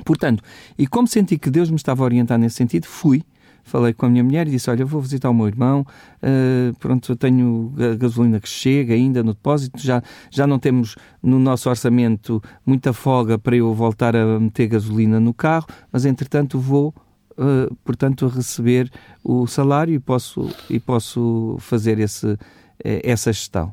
Portanto, 0.02 0.42
e 0.78 0.86
como 0.86 1.06
senti 1.06 1.36
que 1.36 1.50
Deus 1.50 1.68
me 1.68 1.76
estava 1.76 2.02
a 2.02 2.06
orientar 2.06 2.38
nesse 2.38 2.56
sentido, 2.56 2.86
fui 2.86 3.22
falei 3.64 3.92
com 3.92 4.06
a 4.06 4.08
minha 4.08 4.24
mulher 4.24 4.46
e 4.48 4.50
disse: 4.50 4.70
Olha, 4.70 4.84
vou 4.84 5.00
visitar 5.00 5.30
o 5.30 5.34
meu 5.34 5.46
irmão, 5.46 5.84
uh, 6.22 6.76
pronto, 6.78 7.12
eu 7.12 7.16
tenho 7.16 7.72
a 7.78 7.96
gasolina 7.96 8.40
que 8.40 8.48
chega 8.48 8.94
ainda 8.94 9.22
no 9.22 9.32
depósito, 9.32 9.80
já, 9.80 10.02
já 10.30 10.46
não 10.46 10.58
temos 10.58 10.96
no 11.22 11.38
nosso 11.38 11.68
orçamento 11.68 12.42
muita 12.64 12.92
folga 12.92 13.38
para 13.38 13.56
eu 13.56 13.72
voltar 13.74 14.16
a 14.16 14.38
meter 14.38 14.68
gasolina 14.68 15.20
no 15.20 15.32
carro, 15.32 15.66
mas 15.92 16.04
entretanto 16.04 16.58
vou. 16.58 16.94
Uh, 17.32 17.74
portanto, 17.84 18.26
receber 18.26 18.90
o 19.24 19.46
salário 19.46 19.94
e 19.94 19.98
posso, 19.98 20.50
e 20.68 20.78
posso 20.78 21.56
fazer 21.58 21.98
esse, 21.98 22.36
eh, 22.84 23.00
essa 23.02 23.32
gestão. 23.32 23.72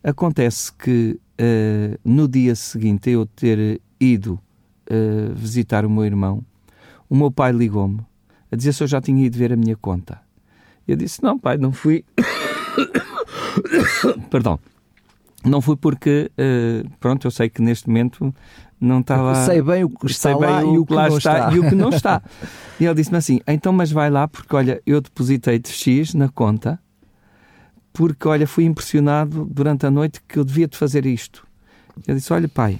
Acontece 0.00 0.72
que 0.72 1.18
uh, 1.40 1.98
no 2.04 2.28
dia 2.28 2.54
seguinte 2.54 3.10
eu 3.10 3.26
ter 3.26 3.80
ido 3.98 4.38
visitar 5.34 5.86
o 5.86 5.90
meu 5.90 6.04
irmão, 6.04 6.44
o 7.08 7.16
meu 7.16 7.30
pai 7.30 7.50
ligou-me 7.52 8.00
a 8.54 8.56
dizer 8.56 8.72
se 8.72 8.82
eu 8.82 8.86
já 8.86 9.00
tinha 9.00 9.26
ido 9.26 9.36
ver 9.36 9.52
a 9.52 9.56
minha 9.56 9.76
conta. 9.76 10.20
Eu 10.86 10.96
disse: 10.96 11.22
Não, 11.22 11.38
pai, 11.38 11.58
não 11.58 11.72
fui. 11.72 12.04
Perdão. 14.30 14.58
Não 15.44 15.60
fui 15.60 15.76
porque, 15.76 16.30
uh, 16.38 16.88
pronto, 16.98 17.26
eu 17.26 17.30
sei 17.30 17.50
que 17.50 17.60
neste 17.60 17.86
momento 17.86 18.34
não 18.80 19.00
está 19.00 19.20
lá. 19.20 19.44
Sei 19.44 19.60
bem 19.60 19.84
o 19.84 19.90
que 19.90 20.06
está 20.06 20.30
sei 20.30 20.38
lá 20.38 20.62
e 20.62 20.78
o 20.78 20.86
que 20.86 20.94
lá 20.94 21.08
está, 21.08 21.18
está, 21.18 21.52
e 21.52 21.60
o 21.60 21.68
que 21.68 21.74
não 21.74 21.90
está. 21.90 22.22
e 22.80 22.86
ele 22.86 22.94
disse-me 22.94 23.18
assim: 23.18 23.40
então, 23.46 23.72
mas 23.72 23.90
vai 23.90 24.08
lá, 24.08 24.26
porque 24.26 24.54
olha, 24.54 24.80
eu 24.86 25.00
depositei-te 25.00 25.70
X 25.70 26.14
na 26.14 26.28
conta, 26.28 26.80
porque 27.92 28.26
olha, 28.26 28.46
fui 28.46 28.64
impressionado 28.64 29.44
durante 29.44 29.84
a 29.84 29.90
noite 29.90 30.22
que 30.26 30.38
eu 30.38 30.44
devia 30.44 30.66
te 30.66 30.78
fazer 30.78 31.04
isto. 31.04 31.46
Eu 32.06 32.14
disse: 32.14 32.32
olha, 32.32 32.48
pai, 32.48 32.78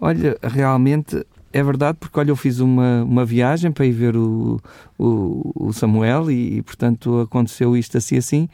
olha, 0.00 0.38
realmente 0.42 1.26
é 1.52 1.62
verdade, 1.62 1.96
porque 1.98 2.18
olha, 2.18 2.30
eu 2.30 2.36
fiz 2.36 2.60
uma, 2.60 3.02
uma 3.02 3.24
viagem 3.24 3.70
para 3.70 3.86
ir 3.86 3.92
ver 3.92 4.16
o, 4.16 4.60
o, 4.98 5.68
o 5.68 5.72
Samuel 5.72 6.30
e, 6.30 6.58
e, 6.58 6.62
portanto, 6.62 7.20
aconteceu 7.20 7.76
isto 7.76 7.96
assim 7.96 8.16
assim. 8.16 8.48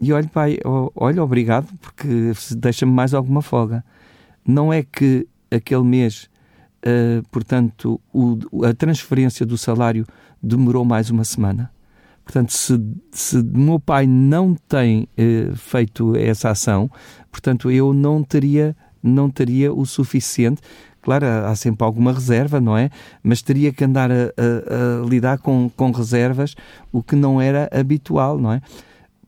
E 0.00 0.12
olha, 0.12 0.28
pai, 0.28 0.58
olha, 0.94 1.22
obrigado, 1.22 1.72
porque 1.80 2.32
deixa-me 2.56 2.92
mais 2.92 3.14
alguma 3.14 3.40
folga. 3.40 3.82
Não 4.46 4.72
é 4.72 4.82
que 4.82 5.26
aquele 5.50 5.82
mês, 5.82 6.28
uh, 6.84 7.26
portanto, 7.30 8.00
o, 8.12 8.38
a 8.64 8.74
transferência 8.74 9.46
do 9.46 9.56
salário 9.56 10.06
demorou 10.42 10.84
mais 10.84 11.08
uma 11.08 11.24
semana. 11.24 11.70
Portanto, 12.24 12.52
se, 12.52 12.78
se 13.12 13.42
meu 13.42 13.80
pai 13.80 14.06
não 14.06 14.54
tem 14.68 15.08
uh, 15.16 15.56
feito 15.56 16.14
essa 16.16 16.50
ação, 16.50 16.90
portanto, 17.30 17.70
eu 17.70 17.94
não 17.94 18.22
teria, 18.22 18.76
não 19.02 19.30
teria 19.30 19.72
o 19.72 19.86
suficiente 19.86 20.60
Claro, 21.06 21.24
há 21.24 21.54
sempre 21.54 21.84
alguma 21.86 22.12
reserva, 22.12 22.60
não 22.60 22.76
é? 22.76 22.90
Mas 23.22 23.40
teria 23.40 23.72
que 23.72 23.84
andar 23.84 24.10
a, 24.10 24.14
a, 24.14 25.04
a 25.04 25.08
lidar 25.08 25.38
com, 25.38 25.70
com 25.76 25.92
reservas, 25.92 26.56
o 26.90 27.00
que 27.00 27.14
não 27.14 27.40
era 27.40 27.70
habitual, 27.70 28.36
não 28.40 28.52
é? 28.52 28.60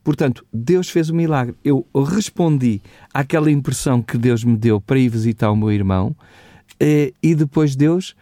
Portanto, 0.03 0.45
Deus 0.51 0.89
fez 0.89 1.09
o 1.09 1.13
um 1.13 1.15
milagre. 1.15 1.55
Eu 1.63 1.87
respondi 1.93 2.81
àquela 3.13 3.49
impressão 3.49 4.01
que 4.01 4.17
Deus 4.17 4.43
me 4.43 4.57
deu 4.57 4.81
para 4.81 4.99
ir 4.99 5.07
visitar 5.07 5.49
o 5.51 5.55
meu 5.55 5.71
irmão 5.71 6.13
eh, 6.81 7.13
e 7.23 7.33
depois 7.33 7.77
Deus 7.77 8.13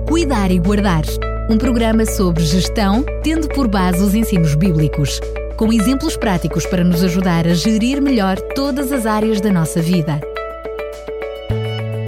Cuidar 0.09 0.51
e 0.51 0.59
guardar. 0.59 1.05
Um 1.51 1.59
programa 1.59 2.07
sobre 2.07 2.43
gestão, 2.43 3.05
tendo 3.23 3.49
por 3.49 3.69
base 3.69 4.03
os 4.03 4.15
ensinos 4.15 4.55
bíblicos, 4.55 5.21
com 5.59 5.71
exemplos 5.73 6.17
práticos 6.17 6.65
para 6.67 6.83
nos 6.83 7.03
ajudar 7.03 7.47
a 7.47 7.53
gerir 7.53 8.01
melhor 8.01 8.41
todas 8.55 8.91
as 8.93 9.05
áreas 9.05 9.41
da 9.41 9.53
nossa 9.53 9.83
vida. 9.83 10.21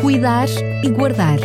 Cuidar 0.01 0.49
e 0.83 0.89
guardar 0.89 1.39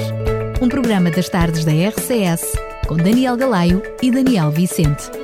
um 0.62 0.70
programa 0.70 1.10
das 1.10 1.28
tardes 1.28 1.66
da 1.66 1.72
RCS 1.72 2.54
com 2.88 2.96
Daniel 2.96 3.36
Galaio 3.36 3.82
e 4.02 4.12
Daniel 4.12 4.52
Vicente. 4.52 5.21